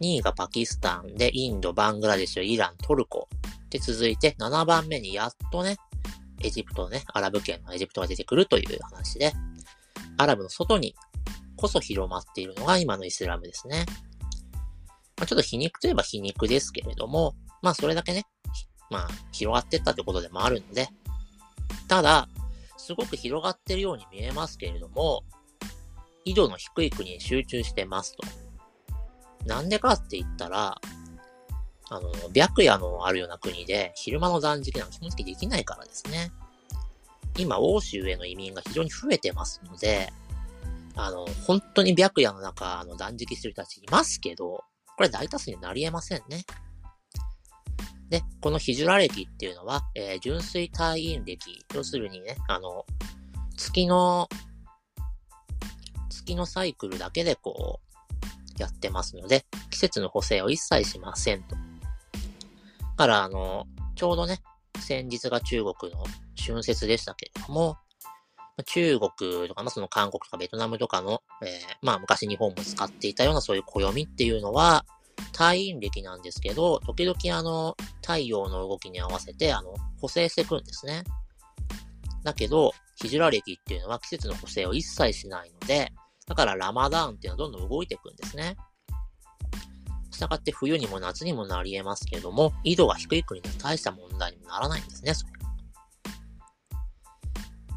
[0.00, 3.28] 2位がパキスタンで、インド、バングラデシュ、イラン、トルコ。
[3.70, 5.76] で、続いて7番目にやっとね、
[6.42, 9.34] エジプトね、アラブ圏のエジプトが出てくるという話で、
[10.16, 10.96] アラブの外に
[11.54, 13.86] こそ広まっているのが今のイスラムですね。
[15.16, 18.24] まあ、ちょっと皮肉といえば皮肉ですけれども、まあそれだけね、
[18.90, 20.88] まあ広がってったってことでもあるので、
[21.88, 22.28] ただ、
[22.76, 25.24] すごく広がってるように見えますけれども、
[26.24, 28.22] 緯度の低い国に集中してますと。
[29.46, 30.80] なんでかって言ったら、
[31.88, 36.32] あの、白夜のあるような国で、昼間の断食なんか基本的できないからですね。
[37.38, 40.12] 今、欧州への移民が非常に増えてますので、
[40.96, 44.64] あの、本当に白夜の中、あの、断食してる人たちいますけど、
[44.96, 46.44] これ大多数になり得ませんね。
[48.08, 52.84] で、このヒジュラ歴っていうのは、えー、純粋退院歴、要するにね、あの、
[53.56, 54.28] 月の、
[56.08, 57.80] 月のサイクルだけでこ
[58.58, 61.54] う、やってますので、季節の補正を一切しませんと。
[61.54, 61.60] だ
[62.96, 64.40] から、あの、ちょうどね、
[64.80, 66.04] 先日が中国の
[66.38, 67.76] 春節でしたけれども、
[68.64, 71.48] 中国とか、まあ、その韓国とかベトナムとかの、えー、
[71.82, 74.86] まあ昔日本も使っていたようなそういう暦っていうのは、
[75.32, 81.04] 退院歴なんですけど、時々あの、太陽の動きに合わせて、あの、補正していくんですね。
[82.24, 85.92] だけど、ヒジュラ歴っていうのは季節の補正を一切しないので、
[86.26, 88.56] だからラマダーンっていうのはどんどん動いていくんですね。
[90.10, 95.32] したがって冬にも夏にもなり得ますけども、緯度が低い国には大した問題にならないんですね、それ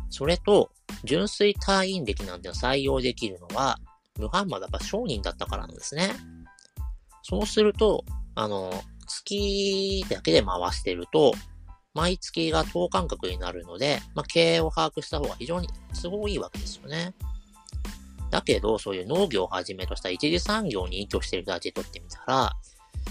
[0.09, 0.71] それと、
[1.03, 3.77] 純粋退院歴なんて採用できるのは、
[4.17, 6.11] ムハンマドは商人だったからなんですね。
[7.29, 8.71] そうすると、あの、
[9.07, 11.33] 月だけで回してると、
[11.93, 15.67] 毎月が等間隔になるので、まあ、経営を把握した方が非常に
[16.01, 17.13] 都合いいわけですよね。
[18.31, 22.53] だけど、そういう農業をはじめとした一次産業に依拠している人たちにとってみたら、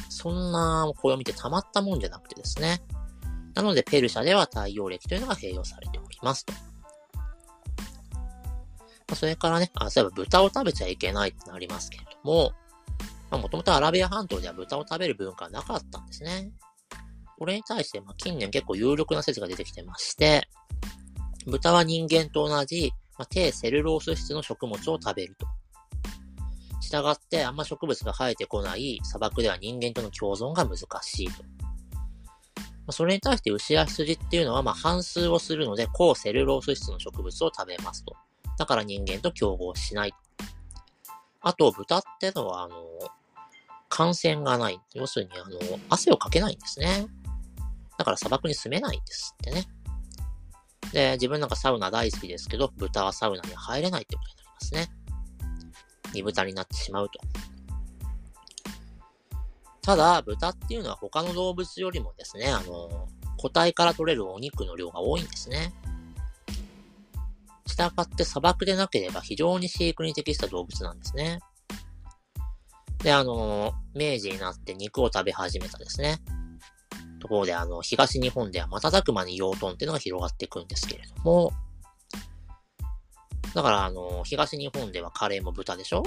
[0.09, 2.83] そんな暦ってたまったもんじゃなくてですね。
[3.55, 6.53] なので、ペルシャでは太陽暦というのが併用されておりますと。
[9.15, 12.53] それからね、あ、そういえば豚を食べちゃいけないってなりますけれども、
[13.31, 16.51] もともとアラビア半島では豚を食べる文化はなかったんですね。
[17.39, 20.49] これに対して、ま、近年結構有力な説が出てきてまして、
[21.47, 25.47] 豚は人間と同じ、ま、低セルロース質の食物を食べると。
[26.81, 31.45] 従って、あんま植物が生えてこない砂漠では人間との共存が難しいと。
[32.87, 38.17] ま、それに対して牛や羊っていうのは、ま、半数をするので、高セルロース質の植物を食べますと。
[38.57, 40.17] だから人間と競合しないと。
[41.41, 42.77] あと、豚ってのは、あの、
[43.89, 44.81] 感染がない。
[44.95, 47.07] 要するに、あの、汗をかけないんですね。
[47.97, 49.67] だから砂漠に住めないんですってね。
[50.93, 54.89] で、自分なんかサウナ大好きですけど、豚はサウナに入れないってことになりますね。
[56.15, 57.21] 煮豚になってしまうと。
[59.83, 65.73] ただ、豚っていうのは他の動物よりもですね、あの、個体から取れるお肉の量が多いんですね。
[67.69, 71.39] 従って砂漠でなければ非常に飼育に適した動物なんですね。
[73.05, 76.19] で、あの、明治になって肉を食べ始めたですね。
[77.21, 81.53] ところで、あの、東日本では瞬く間に養豚っていうのが広がっていくんですけれども、
[83.55, 86.03] だから、あの、東日本ではカレーも豚でしょ？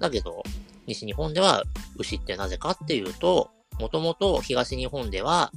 [0.00, 0.42] だけど、
[0.86, 1.64] 西日本では
[1.96, 5.52] 牛ってなぜかっていうと、もともと東日本では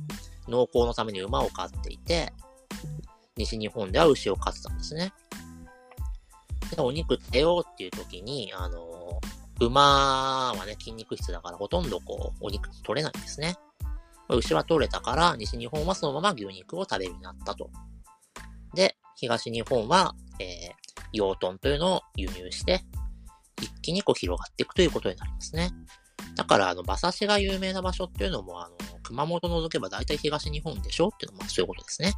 [0.48, 2.34] 農耕のために馬を飼っていて、
[3.38, 5.14] 西日本では牛を飼ってたんですね。
[6.76, 9.20] で、お肉食べようっていう時に、あの、
[9.60, 13.56] 馬はね、筋肉質だからほとんどこう、お肉取れないんですね。
[14.30, 17.70] 牛は取れたから、西日本はそのまま牛肉を食べるようになったと。
[18.74, 20.48] で、東日本は、えー、
[21.12, 22.82] 養豚というのを輸入して、
[23.62, 25.72] 一気にこう広がっていくということになりますね。
[26.36, 32.14] だから、あの、馬刺しが有名な場所っていうのも、あの、熊本除けば大体東日本でしょっていうのもそういうことですね。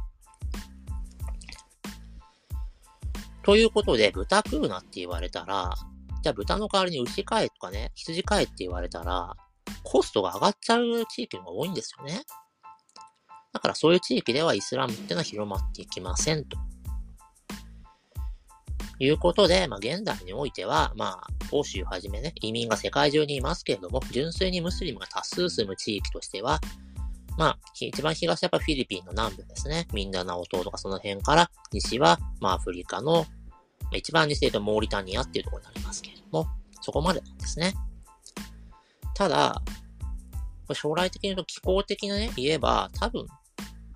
[3.44, 5.74] ということで、豚食うなって言われたら、
[6.22, 9.36] じゃあ豚の代わりに牛飼えとかね、羊飼えって言われたら、
[9.82, 12.22] コストが上がっちゃう地域が多いんですよね。
[13.52, 16.56] だからそういう地域ではイスラムってのは広まっていきませんと。
[18.98, 26.60] いうことで、まあ現代においては、まあ、欧州はじめね、移民が世界中にいますけれども、純粋にムスリムが多数住む地域としては、
[27.36, 29.86] まあ、一番東はやっぱフィリピンの南部ですね。
[29.92, 33.26] ミンダナオ島とかその辺から、西は、まあアフリカの、
[33.92, 36.46] 一番西で言うとモーリタニアっていうところになりますけれども、
[36.80, 37.74] そこまでなんですね。
[39.14, 39.62] ただ、
[40.72, 43.26] 将来的に言うと気候的なね、言えば、多分、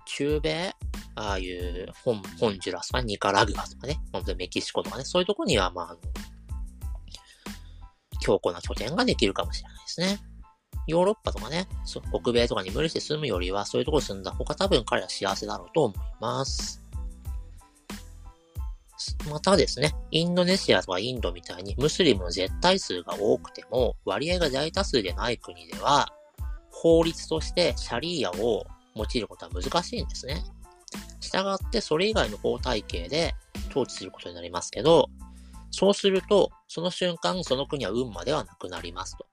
[0.05, 0.73] 中米、
[1.15, 3.99] ああいうホン、ホンジュラスとかニカラグアとかね、
[4.37, 5.99] メキシコとかね、そういうとこには、まあ、あの、
[8.21, 10.19] 強固な拠点ができるかもしれないですね。
[10.89, 16.83] ヨーロッパとかね、北米とかに無理して住むよりは、そういうところに住んだ方が多分彼は幸せだろうと思います。
[19.29, 26.11] またですね、インドネシアとかインドみたいにムスリムの絶対数が多くても、割合が大多数でない国では、
[26.71, 28.65] 法律としてシャリーアを
[28.95, 30.43] 用いることは難しいんですね。
[31.21, 33.35] 従ってそれ以外の法体系で
[33.69, 35.09] 統治することになりますけど、
[35.71, 39.25] そうすると、その瞬間その国は運馬ではなくなりますと。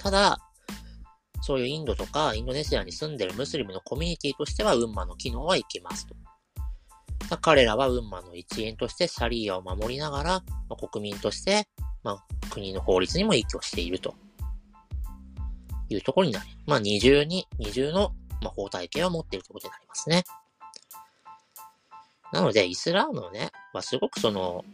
[0.00, 0.38] ただ、
[1.42, 6.14] そういうインドとかインドネシアに住んでるムスリムのコミュニティとしては運馬の機能は生きますと。
[7.42, 10.30] 彼らは運馬の一員としてシャリーアを守りながら、
[10.68, 11.68] まあ、国民として、
[12.02, 14.14] まあ、国の法律にも依拠していると
[15.88, 16.46] いうところになる。
[16.66, 20.24] まあ、二重に、二重の、まあ、法体系を持っているということになりますね。
[22.32, 24.64] なので、イスラームのね、まあ、すごくその、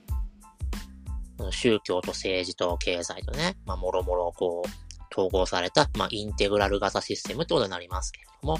[1.51, 4.86] 宗教と政治と経済とね、まあ、もろもろこう、
[5.17, 8.59] 統合された、まあ、インテグラル型システムってことになりますけれども、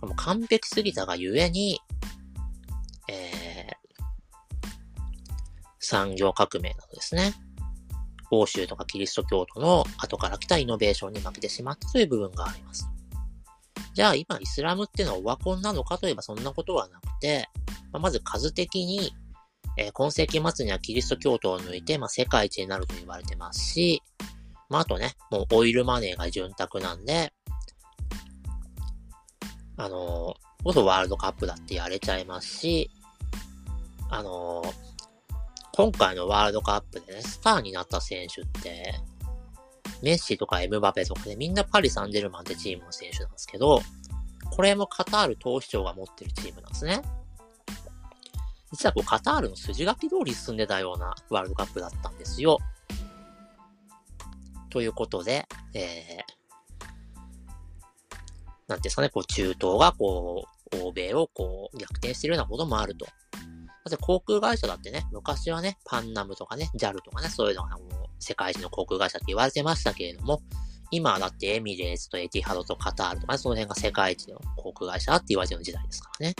[0.00, 1.80] これも完璧すぎたがゆえに、
[3.08, 4.04] えー、
[5.78, 7.34] 産業革命などですね、
[8.32, 12.88] 欧州とかキリスト教徒の後から来たイノベーションに負けてしまったという部分があります。
[13.94, 17.48] じゃあ今イスラムっていうのはオワコンなのかといえばそんなことはなくて、
[17.92, 19.12] まあ、まず数的に、
[19.76, 24.02] えー、今世紀末にはキリスト教徒を抜いて、まあ、世界一になると言われてますし、
[24.72, 27.34] まあ、あとね、もうオイルマネーが潤沢なんで、
[29.76, 32.90] あのー、こそワールドカップだってやれちゃいますし、
[34.08, 34.72] あのー、
[35.74, 38.94] 今回のワールドカップでね、スターになった選手って、
[40.02, 43.82] メッシとかエムバペとかね、みんなパリ・サンジェルマンってチームの選手なんですけど、
[44.56, 47.02] これもカタール投資長が持ってるチームなんですね。
[48.70, 52.58] 実はこうカタールの筋書き通り進んでたようなワールドカップだったんですよ。
[54.72, 56.32] ということで、えー、
[58.68, 63.04] なんですかね、こう中東がこう、欧米をこう逆転してるようなこともあると。
[63.04, 63.10] だ
[63.88, 70.40] って航空会社だってね、昔はね、パンナムとかね、JAL とかね、そういうのがもう世界一の航空会社って言われてましたけれども、
[70.90, 76.34] 今はだってエミレーツとエティハドとカタールとかね、その辺が世界一の航空会社って言われてる時代ですからね。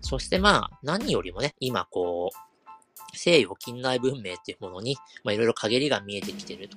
[0.00, 2.53] そしてまあ、何よりもね、今こう、
[3.14, 6.76] 西洋近代文明っていうものに、まあ、いろいろ陰りが見えてきてると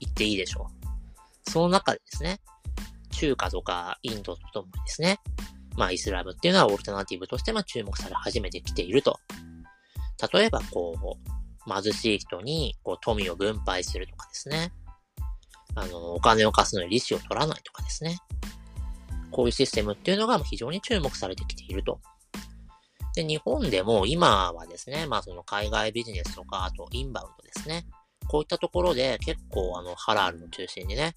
[0.00, 0.68] 言っていいでしょ
[1.46, 1.50] う。
[1.50, 2.40] その中でですね、
[3.10, 5.18] 中華とかインドとともにですね、
[5.76, 9.18] まあイスラムっていうのはオルタナティブとしてま注目され始めてきていると。
[10.32, 14.72] 例えばこう、貧しい人にこう富を分配するとかですね。
[15.74, 18.18] あの、お金を貸すのに利子を取らないとかですね。
[19.30, 22.00] こういうシステムっていうのが非常に注目されてきていると。
[23.14, 27.86] で、日本でも今はですね、まあその海外ビジネスとか、あとインバウンドですね。
[28.28, 31.14] こういったところで結構あのハラールを中心にね、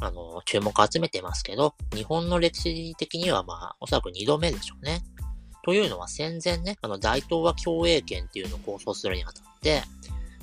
[0.00, 5.00] あの、注目を集めてますけど、日本の歴史的にはまあ、おそらく2度目でしょうね。
[5.64, 9.82] というのは戦前ね、あの大東亜共栄圏っていうのを構想するにあたって、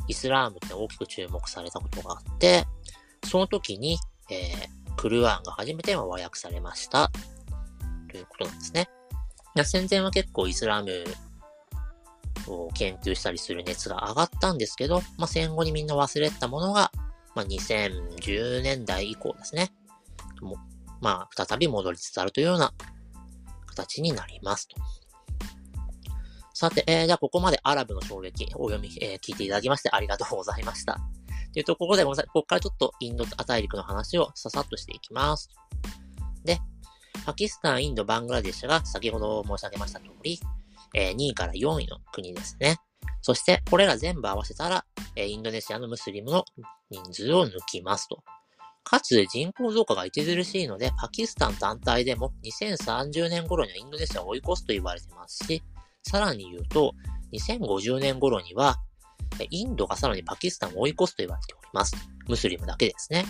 [0.07, 2.65] イスラームって大きく注目されたことがあって、
[3.25, 3.97] その時に、
[4.31, 7.11] えー、クルアンが初めて和訳されました。
[8.09, 8.89] ということなんですね。
[9.55, 11.03] や戦前は結構イスラム
[12.47, 16.91] を研究したりする熱が上がったんですけど、まあ、戦後にみんな忘れてたものが、
[17.35, 19.71] まあ、2010年代以降ですね。
[20.41, 20.57] も
[21.01, 22.73] まあ、再び戻りつつあるというような
[23.67, 24.75] 形になりますと。
[26.53, 30.99] さて、えー、じゃあここまでアラブの衝撃、お読み、えー、聞いていただきましてありがとうございました。
[31.53, 32.27] というところでごめんなさい。
[32.27, 35.49] ここからちょっとインド大陸の話をささっとしていきます。
[36.43, 36.59] で、
[37.29, 40.39] パキスタン、インド、バングラデシュが先ほど申し上げました通り、
[40.95, 42.77] えー、2位から4位の国ですね。
[43.21, 44.83] そして、これら全部合わせたら、
[45.15, 46.43] えー、インドネシアのムスリムの
[46.89, 48.23] 人数を抜きますと。
[48.83, 55.61] かつ、人口増加が著しいので、パキスタン単体でも2030年頃にはインドネシアを追い越すと言われてますし、
[56.01, 56.95] さらに言うと、
[57.31, 58.77] 2050年頃には、
[59.51, 61.95] インドがさらにパキスタンを追い越すと言われております。
[62.27, 63.23] ムスリムだけですね。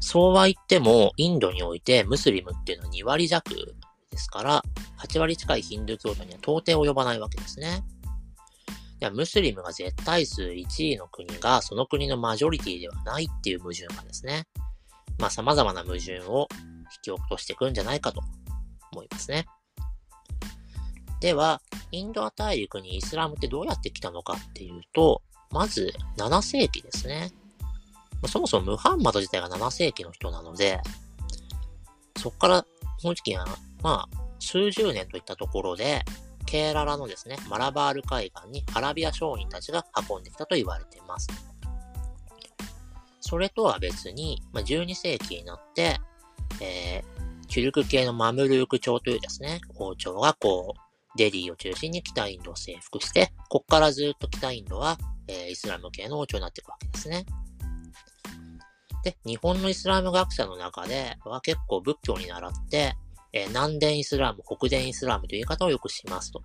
[0.00, 3.76] そうは言っても、インドにおいてムスリムっていうのは2割弱
[4.10, 4.62] ですから、
[4.98, 7.84] 8割近いヒンドゥー教徒には到底及ばないわけですね。
[9.00, 14.44] いや、ムスリムが絶対数1位の国が、その国のマジョリティではないっていう矛盾がですね、
[15.18, 16.48] まあ様々な矛盾を
[17.06, 18.20] 引き起こしていくんじゃないかと
[18.92, 19.46] 思いますね。
[21.20, 27.32] では、インドア大陸にイスラムってどうやって来たのかっていうと、まず7世紀ですね。
[28.22, 30.80] まあ、そもそもムハンマド自体が7世紀の人なので、
[32.18, 32.66] そこから
[32.98, 33.46] その時期は、
[33.82, 36.02] まあ、数十年といったところで、
[36.46, 41.28] ケーララのですね、マラバール海岸にアラビア商人たちが運んできたと言われています。
[43.20, 45.98] それとは別に、まあ、12世紀になって、
[46.60, 50.80] えー、チュルク系のマムルーク朝というですね、王朝がこう、
[51.16, 54.98] デリーを中心に北インドを征服して、こっからずっと北インドは、
[55.28, 57.24] えー、イスラム系の王朝になっていくわけですね。
[59.02, 62.94] で、日本のイスラム学者の中では結構仏教に習って、
[63.32, 66.42] えー、南伝イスラム、北伝イスラムという言い方をよくしますと。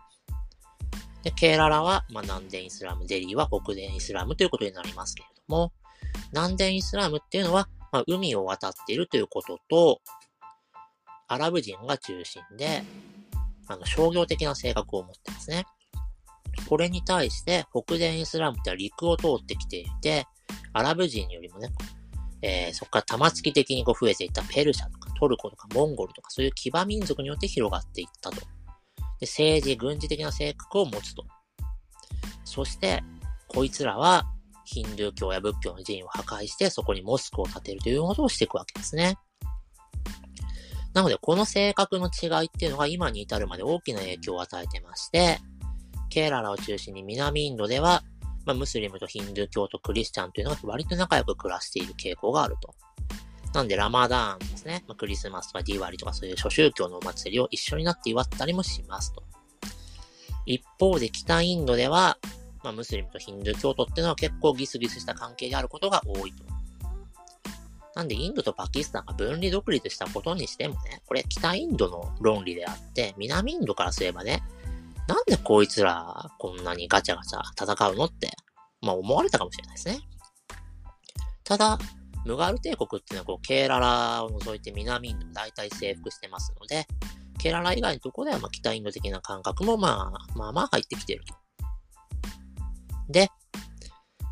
[1.23, 5.73] で、ケーララは、まあ、南伝イスラム、デリーは北伝イスラムということになりますけれども、
[6.31, 10.01] 南伝イスラムっていうのは、まあ、海を渡っているということと、
[11.27, 12.83] アラブ人が中心で、
[13.67, 15.65] あの、商業的な性格を持ってますね。
[16.69, 20.27] これに対して、北伝イスラムっては陸を通ってきていて、
[20.73, 21.69] アラブ人よりもね、
[22.47, 28.39] えー、そこから玉突き的にこう増えていったペルシャとかトルコとかモンゴルとかそういう騎馬民族によって広がっていったと。
[28.39, 28.45] で、
[29.21, 31.25] 政治、軍事的な性格を持つと。
[32.43, 33.03] そして、
[33.47, 34.25] こいつらは
[34.63, 39.17] ヒンドゥー教や仏教の寺院を破壊してそこにモスクを建てるということをしていくわけですね。
[40.93, 45.39] なので、この性格の違いっていうのが今に至るまで大きな影響を与えてまして、
[46.09, 48.03] ケーララを中心に南インドでは
[48.45, 52.73] まあ、ムスリムとヒンドゥー教とクリスチャンというのが割と仲良く暮らしている傾向があると。
[53.53, 54.83] なんで、ラマダーンですね。
[54.87, 59.23] まあ、クリスマスとかディワリとかそういう諸宗教のお祭りを一緒になって祝ったりもしますと。
[60.45, 62.17] 一方で北インドでは、
[62.63, 66.43] まあ、ムスリムとヒンドゥー教徒っていうのは結構ギスギスした関係であることが多いと。
[67.95, 74.43] なんで、インドとパキスタンが分離独立したことにしてもね、これ北インドの論理であって、南インドからすればね、
[75.07, 77.41] なんでこいつらこんなにガチャガチャ
[77.73, 78.31] 戦うのって、
[78.81, 79.99] まあ思われたかもしれないですね。
[81.43, 81.77] ただ、
[82.25, 86.87] ムガール帝国っていうのはこう、ケーララを除いて南インドも大体征服してますので、
[87.37, 91.35] ケーララ以外のところではまあ北インド的な感覚もまあ、まあまあ入ってきてると。
[93.09, 93.29] で、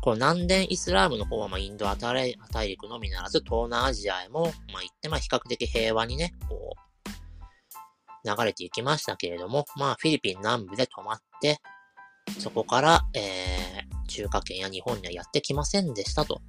[0.02, 2.36] この南伝イスラームの方はまあインドア大
[2.68, 6.83] 陸のみならず東南アジアへもまあ行ってまあ比較的平和にね、こう、
[8.24, 11.60] 流れていきましたけれども、まあ、フィリピン南部で止まって、
[12.38, 16.40] そこから、えー、中華圏や日本にはやってきませんでしたと。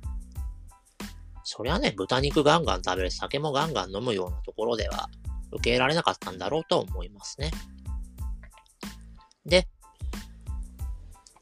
[1.44, 5.10] そりゃね、豚肉ガンガン食べる、酒もガンガン飲むようなところでは
[5.52, 7.52] 受け入れられなかったんだろうと思いますね。
[9.46, 9.68] で、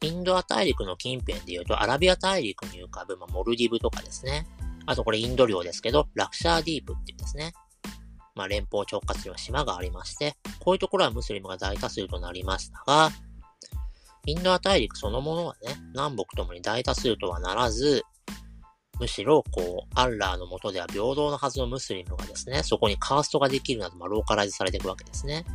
[0.02, 4.46] インド亜大陸の近辺で言うと、アラビア海に浮かぶ、まあ、モルディブとかですね。
[4.86, 7.54] あとこれインド領ですけど、ラクシャーディープっていうですね。
[8.36, 13.12] まあ、連邦直轄領島がありまして、こういうところはムスリムが大多数となりましたが、
[14.26, 18.04] インド亜大陸そのものはね、南北ともに大多数とはならず、
[19.00, 25.46] むしろ、こう、アッラーの下では平等なはずのムスリムがですね、そこにカーストができるなど、まあ、ローカライズされていくわけですね。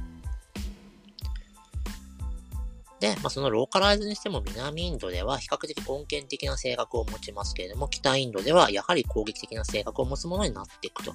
[3.01, 11.15] で、まあ、そのローカライズにしても南インドでは比較的根源的な性格を持ちますけれども、北インドではやはり攻撃的な性格を持つものになっていくと。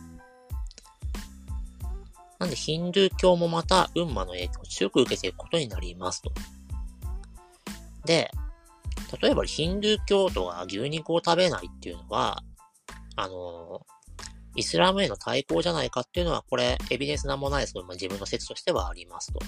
[2.43, 6.33] なんで、ヒンドゥー教もまた、運馬の影響を強く受けていくことになりますと。
[8.05, 8.29] で、
[9.21, 12.43] 例えばヒンドゥー教徒が牛肉を食べないっていうのは、
[13.15, 13.85] あの、
[14.57, 19.39] イスラムへの対抗じゃないかっていうのは、これ、エビデンスなんもないですけど、まあ、自分の説としてはありますと。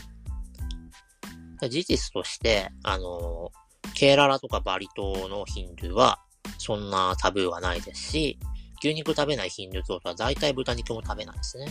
[1.67, 3.51] 事実として、あの、
[3.93, 6.21] ケーララとかバリ島のヒンドゥーは、
[6.59, 8.39] そんなタブーはないですし、
[8.79, 11.67] 牛肉食べないヒンドゥー教徒は大体豚肉も食べないですね。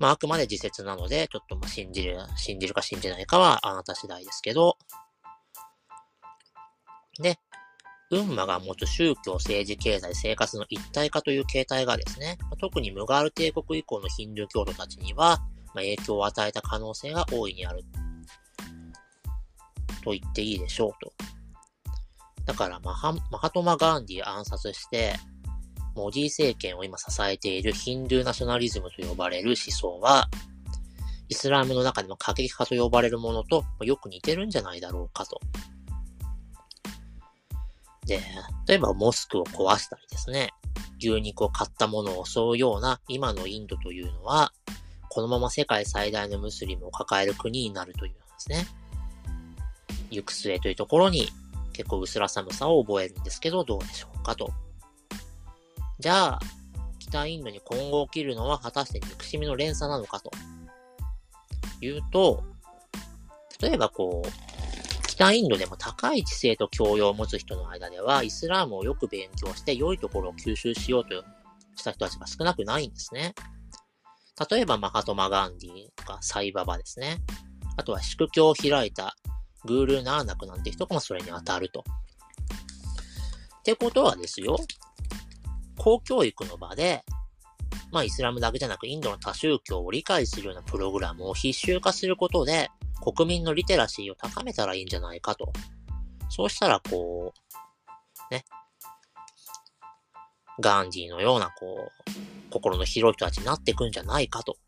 [0.00, 4.78] まあ、あくまで自説なので、ちょっとまあ信じる、信じるか信じないかはあなた次第ですけど、
[7.20, 7.38] で、
[8.10, 15.38] 運馬が持つ宗教、政治、経済、生活の一体化という形態がですね、特にムガール帝国以降のヒンドゥー教徒たちには、
[15.74, 17.84] まあ、影響を与えた可能性が大いにある。
[20.02, 21.12] と言っていいでしょうと。
[22.46, 25.14] だからマハ、マハトマ・ガンディ暗殺して、
[25.94, 30.28] モディ政権を今支えているヒンドゥーナショナリズムと呼ばれる思想は、
[31.28, 35.40] イスラムの中でも過激派と呼ばれるものとよく似てるんじゃないだろうかと。
[38.06, 38.20] で、
[38.66, 40.50] 例えばモスクを壊したりですね、
[40.98, 44.52] 牛肉を買ったものを襲うような今のインドというのは、
[45.08, 48.66] このまま世界最大のムスリムを抱える国になるというんですね。
[50.10, 51.28] 行く末というところに
[51.72, 54.52] 結構薄ら寒さを覚えるんですけど、どうでしょうかと。
[56.00, 56.40] じゃあ、
[56.98, 60.30] 北インドに今後起きるのは果たして憎しみの連鎖なのかと
[61.82, 62.42] いうと、
[63.60, 71.22] 例えばこう、北インドでも高い知性と教養を持つ人の間では、イスラームをよく勉強して良いところを吸収しようと
[71.76, 73.34] した人たちが少なくないんですね。
[74.50, 77.18] 例えば、マハトマ・ガンディとかサイババですね。
[77.76, 79.14] あとは祝教を開いた
[79.66, 81.84] グール・ナーナクなんて人もそれに当たると。
[83.58, 84.56] ってことはですよ、
[85.80, 87.02] 公教育の場で、
[87.90, 92.68] まあイスラムだけじゃなくインドの多宗教を理解するようなプログラムを必修化することで、
[93.02, 95.50] 国民のリテラシーを高めたらいいんじゃないかと。
[96.28, 97.32] そうしたら、こ
[98.30, 98.44] う、ね、
[100.60, 104.58] ガンディのような、こう、心の広い人たちになっていくんじゃないかと。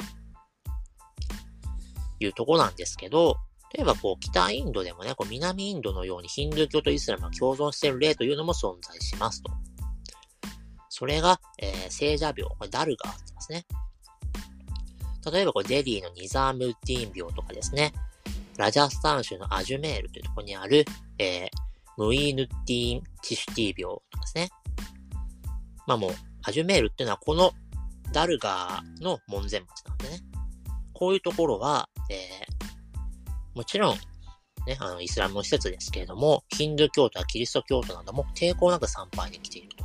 [2.20, 3.36] いうとこなんですけど、
[3.74, 9.52] 例えばこう、北インドでもね、こう南インドのようにヒンドゥー教とイスラムが共存している例というのも存在しますと。
[10.94, 13.64] それが、えー、聖者病、これダルガーって言いますね。
[15.32, 17.94] 例えばこれデリーのニザームッディーン病とかですね。
[18.58, 20.84] ラジャスタン州のアジュメールというところにある、
[21.18, 21.48] えー、
[21.96, 24.50] ムイーヌッティーン・チシュティ病とかですね。
[25.86, 26.10] まあもう、
[26.42, 27.52] アジュメールっていうのはこの
[28.12, 30.18] ダルガーの門前町なんでね。
[30.92, 33.96] こういうところは、えー、もちろん、
[34.66, 39.81] ね、あの、イスラムの施設ですけれども、ヒンドゥー教徒やキリスト教徒なども抵抗なく参拝に来ていると。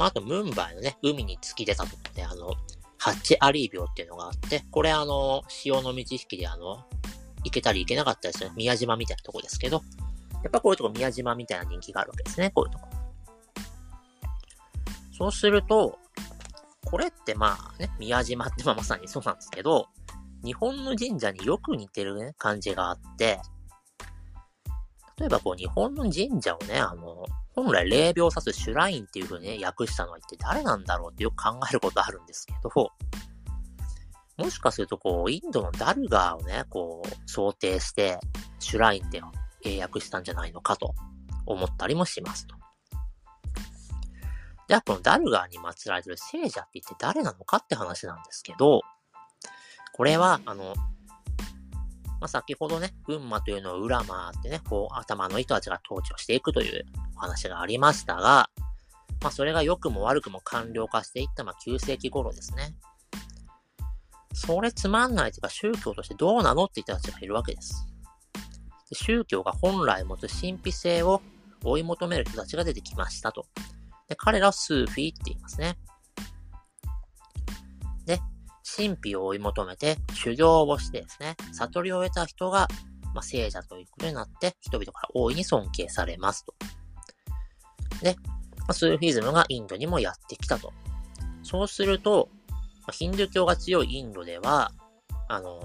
[0.00, 2.54] まあ、あと、ムンバイのね、海に突き出たところで、あの、
[2.96, 6.86] ハッチアリー病っていうのがあって、これあの、潮の満ち引きであの、
[7.44, 9.82] 行けたり行けなかったりする宮島みたいなとこですけど、
[10.42, 12.88] やっぱこういうとこ宮島みたいな人気があるわけですね、こういうとこ。
[15.18, 15.98] そうすると、
[16.86, 19.86] これってまあね、宮島ってまあまさにそうなんですけど、
[20.42, 23.38] 日本の神社によく似てるね、感じがあって、
[25.18, 27.26] 例えばこう日本の神社をね、あの、
[27.62, 32.90] 本来霊廟を指すシュラインっていう風にね、訳したのは一体誰なんだろうってよく考えることあるんですけど、
[34.38, 38.18] もしかするとこう、インドのダルガーをね、こう、想定して、
[38.58, 39.20] シュラインって
[39.62, 40.94] 英訳したんじゃないのかと
[41.44, 42.56] 思ったりもしますと。
[44.66, 48.80] じゃあ、このダルガーに祀られてる聖者って一体誰なのかって話なんですけど、
[49.92, 50.74] これは、あの、
[52.20, 54.06] まあ、先ほどね、群馬というのを裏回
[54.38, 56.84] ってね、こう、頭の人たちが統治をしていくという
[57.16, 58.50] お話がありましたが、
[59.22, 62.74] まあ、それが良くも悪くも完了化していった、まあ、9世紀頃ですね。
[64.34, 67.86] それつまんないというか、宗教としてどうなのって人たちがいるわけです。
[68.90, 71.22] で宗教が本来持つ神秘性を
[71.64, 73.46] 追い求める人たちが出てきましたと。
[74.08, 75.76] で、彼らはスーフィーって言いますね。
[78.06, 78.20] で、
[78.76, 82.68] 神秘を追い求めて修行をしてですね、悟りを得た人が、
[83.14, 86.54] まあ、聖者ということになって、人々から大いに尊敬されますと。
[88.02, 88.16] で、
[88.58, 90.72] まあ、スーフィズムがインドにもやってきたと。
[91.42, 92.56] そうすると、ま
[92.88, 94.72] あ、ヒンドゥー教が強いインドでは、
[95.28, 95.60] あの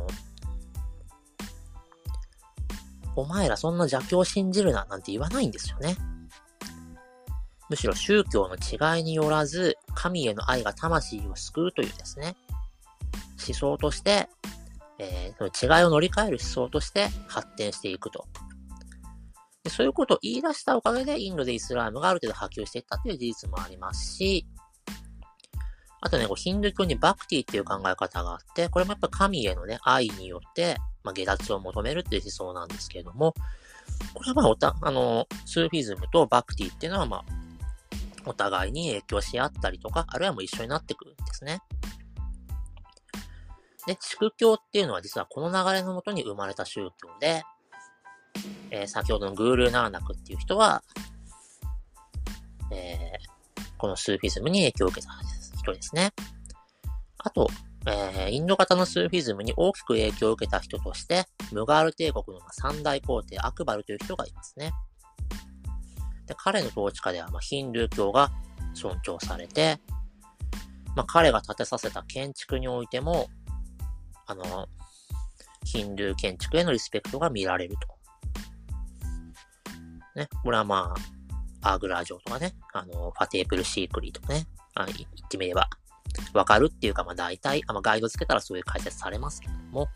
[3.15, 5.95] お前らそんな邪教を信じるななんて言わないんですよね。
[7.69, 12.35] むしろ宗教の違いによらず、神への愛が魂を救うというですね、
[13.43, 14.29] 思想として、
[14.99, 18.25] えー、その違いを乗り換える思想として発展していくと。
[19.63, 24.45] でそういうことを言い出したおかげで、インドでイスラームがある程度波及していったという事実もありますし、
[26.01, 33.33] あとね、こうヒンドゥー教にバクティっていう考え方があって、これもやっぱ神へのね、愛によって、まあ、下脱を求めるっていう思想なんですけれども、
[34.13, 37.25] これはまあ、おた、あの、スーフィズムとバクティっていうのはまあ、
[38.27, 41.61] お互いに影響し合ったりとか、あるいはもう一緒になってくるんですね。
[43.88, 47.43] で、祝教っていうのは実はこの流れのもとに生まれた宗教で、
[48.71, 50.83] えー、先ほどのグール・ナーナクっていう人は、
[52.71, 55.13] えー、このスーフィズムに影響を受けた
[55.59, 56.11] 人ですね。
[57.19, 57.47] あと、
[57.88, 64.73] えー、インド型のスーフィズムに大きく影響を受けた人として、ムガール帝国の三大皇帝アクバルという人がいますね。
[66.25, 68.31] で、彼の統治下では、まあ、ヒンドゥー教が
[68.73, 69.79] 尊重されて、
[70.95, 73.29] まあ、彼が建てさせた建築においても、
[74.28, 74.67] あの、
[75.65, 77.95] ヒンドゥー建築へのリスペクトが見られると。
[80.15, 80.93] ね、これはま
[81.61, 84.45] あ、アーグラー城とかね、あの、ファテープルシークリーとかね、
[84.76, 85.69] あ言ってみれば、
[86.34, 89.89] わかるっていうか、まあ大体、あまあ、ガイドつけたらそういう解説されますけども、ま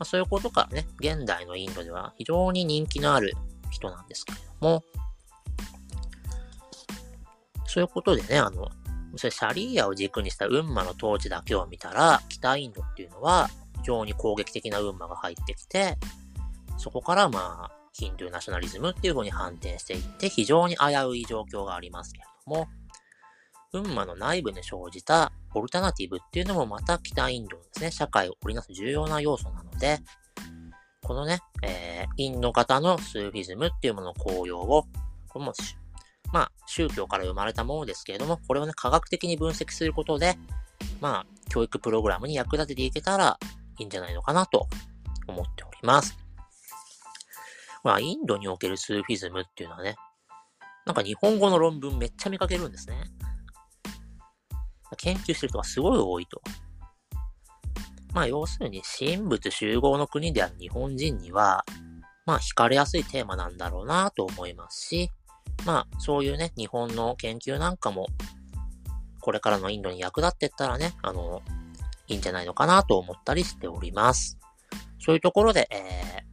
[0.00, 3.34] あ、そういうことからね、現代のインドでは非常に人気のある
[3.70, 4.84] 人なんですけれども、
[7.66, 8.70] そういうことでね、あの、
[9.16, 13.48] それシャリーアを軸にした運馬の統治だけを見たら、北インドっていうのは
[13.78, 15.96] 非常に攻撃的な運馬が入ってきて、
[16.78, 22.68] そこからまあ、ヒンドゥーナショナリズムっていう風に反転していって、非常に危うい状況がありますけれども、
[23.74, 29.98] 運馬の内部に生じたオルタナティブっていうのもまた北インドのですね、社会を織りなす重要な要素なので、
[31.02, 34.86] このね、えー、インド型のスーフィズムっていうものの効用を、
[35.28, 35.52] これも、
[36.32, 40.36] まあ、宗教から生まれたものですけれども、これをね、科学的に分析することで、
[41.00, 43.38] まあ、教育プログラムに役立てていけたら
[43.78, 44.66] いいんじゃないのかなと
[45.26, 46.16] 思っております。
[47.84, 49.96] まあ、インドにおけるスーフィズムっていうのはね、
[50.86, 52.96] なんか日本語の論文めっちゃ見かけるんですね。
[54.96, 56.42] 研究してる人がすごい多いと。
[58.12, 61.64] まあ、要するに、神仏集合の国である日本人には、
[62.26, 65.10] まあ、惹かれやすいテーマなんだろうなと思いますし、
[65.64, 68.08] まあ、そういうね、日本の研究なんかも、
[69.20, 71.42] これからのインドに役立ってったらね、あの、
[72.08, 74.38] いいんじゃないのかなと思ったりしております。
[74.98, 76.24] そういうところで、え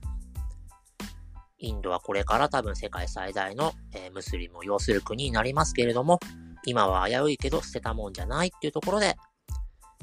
[1.59, 6.19] ー、インドはこれから多分世界最大の、えー、ムスリムを要する国になりますけれども、
[6.65, 9.15] 今は危ういけど捨てたもんじゃないっていうところで、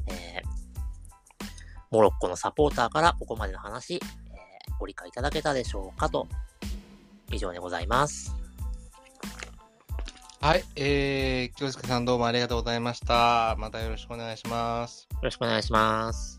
[0.06, 1.46] えー、
[1.90, 4.00] モロッコのサポーターからここまでの話、えー、
[4.78, 6.28] ご理解いただけたでしょうかと、
[7.32, 8.35] 以上でございます。
[10.46, 13.56] はい、えー、京介さんどうもありがとうございました。
[13.58, 15.08] またよろしくお願いします。
[15.10, 16.38] よろしくお願いします。